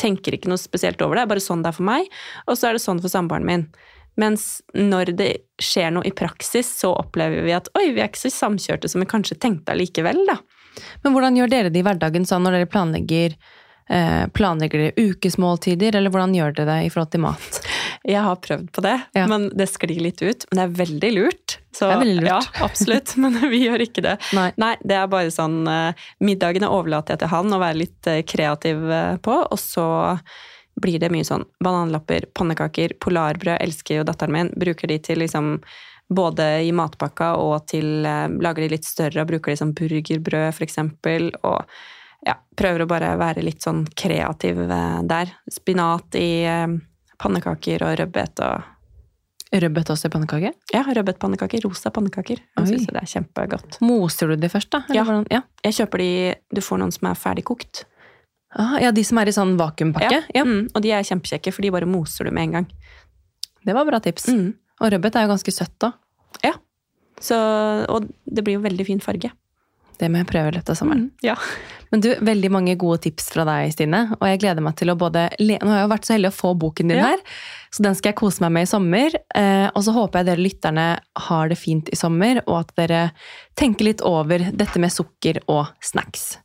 [0.00, 2.08] tenker ikke noe spesielt over det, det er bare sånn det er for meg,
[2.46, 3.66] og så er det sånn for samboeren min.
[4.20, 5.30] Mens når det
[5.62, 9.02] skjer noe i praksis, så opplever vi at oi, vi er ikke så samkjørte som
[9.02, 10.38] vi kanskje tenkte allikevel, da.
[11.02, 13.34] Men hvordan gjør dere det i hverdagen sånn når dere planlegger
[13.90, 17.60] eh, Planlegger dere ukesmåltider, eller hvordan gjør dere det i forhold til mat?
[18.04, 19.26] Jeg har prøvd på det, Ja.
[19.30, 20.44] men det sklir litt ut.
[20.50, 21.54] Men det er veldig lurt.
[21.72, 22.28] Så, Det er veldig lurt.
[22.58, 24.16] Ja, absolutt, men vi gjør ikke det.
[24.36, 24.50] Nei.
[24.60, 28.20] Nei, det er bare sånn eh, Middagene overlater jeg til han å være litt eh,
[28.28, 29.86] kreativ eh, på, og så
[30.80, 34.52] blir det mye sånn bananlapper, pannekaker, polarbrød elsker jo datteren min.
[34.58, 35.58] Bruker de til liksom
[36.08, 40.60] både i matpakka og til eh, Lager de litt større og bruker de som burgerbrød,
[40.66, 41.30] eksempel.
[41.46, 41.64] Og
[42.26, 45.32] ja, prøver å bare være litt sånn kreativ eh, der.
[45.52, 46.68] Spinat i eh,
[47.20, 48.70] pannekaker og rødbet og
[49.54, 50.50] Rødbet også i pannekake?
[50.74, 51.60] Ja, rødbetpannekaker.
[51.62, 52.40] Rosa pannekaker.
[52.58, 53.76] Jeg syns det er kjempegodt.
[53.86, 54.80] Moser du de først, da?
[54.90, 55.20] Eller Ja.
[55.30, 55.40] ja.
[55.62, 56.08] Jeg kjøper de
[56.50, 57.84] Du får noen som er ferdigkokt.
[58.54, 60.20] Ah, ja, de som er i sånn vakuumpakke?
[60.34, 60.44] Ja.
[60.46, 62.68] Mm, og de er kjempekjekke, for de bare moser du med en gang.
[63.66, 64.28] Det var bra tips.
[64.30, 64.52] Mm.
[64.80, 65.92] Og rødbet er jo ganske søtt da.
[67.22, 67.36] Så,
[67.88, 69.30] og det blir jo veldig fin farge.
[69.94, 71.04] Det må jeg prøve i løpet av sommeren.
[71.06, 71.36] Mm, ja.
[71.92, 74.00] Men du, veldig mange gode tips fra deg, Stine.
[74.18, 76.32] Og jeg gleder meg til å både le Nå har jeg jo vært så heldig
[76.32, 77.12] å få boken din Ja.
[77.12, 77.22] her,
[77.70, 79.14] så den skal jeg kose meg med i sommer.
[79.38, 80.86] Eh, og så håper jeg dere lytterne
[81.28, 83.12] har det fint i sommer, og at dere
[83.54, 86.38] tenker litt over dette med sukker og snacks.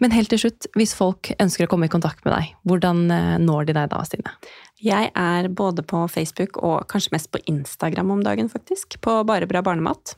[0.00, 3.34] Men helt til slutt, hvis folk ønsker å komme i kontakt med deg, hvordan eh,
[3.42, 4.34] når de deg da, Stine?
[4.82, 8.98] Jeg er både på Facebook og kanskje mest på Instagram om dagen, faktisk.
[9.04, 10.16] På Bare bra barnemat.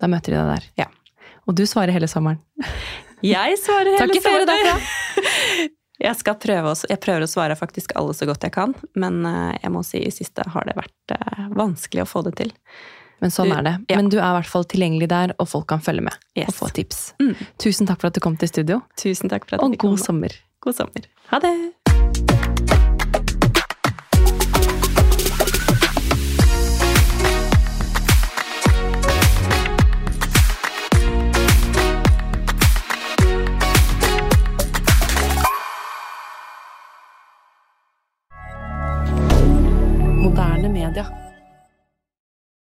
[0.00, 0.70] Da møter de deg der.
[0.86, 0.88] Ja.
[1.46, 2.40] Og du svarer hele sommeren.
[3.26, 4.80] Jeg svarer hele Takk i ferie sommeren.
[4.80, 5.68] derfra.
[6.00, 9.18] Jeg, skal prøve å, jeg prøver å svare faktisk alle så godt jeg kan, men
[9.28, 12.54] eh, jeg må si i siste har det vært eh, vanskelig å få det til.
[13.20, 13.74] Men sånn er det.
[13.90, 13.96] ja.
[14.00, 16.48] Men du er i hvert fall tilgjengelig der, og folk kan følge med Yes.
[16.48, 17.12] og få tips.
[17.20, 17.34] Mm.
[17.58, 19.90] Tusen takk for at du kom til studio, Tusen takk for at og jeg kom.
[19.96, 20.28] god sommer.
[20.60, 21.04] God sommer.
[21.30, 21.54] Ha det!
[40.22, 41.06] Moderne media.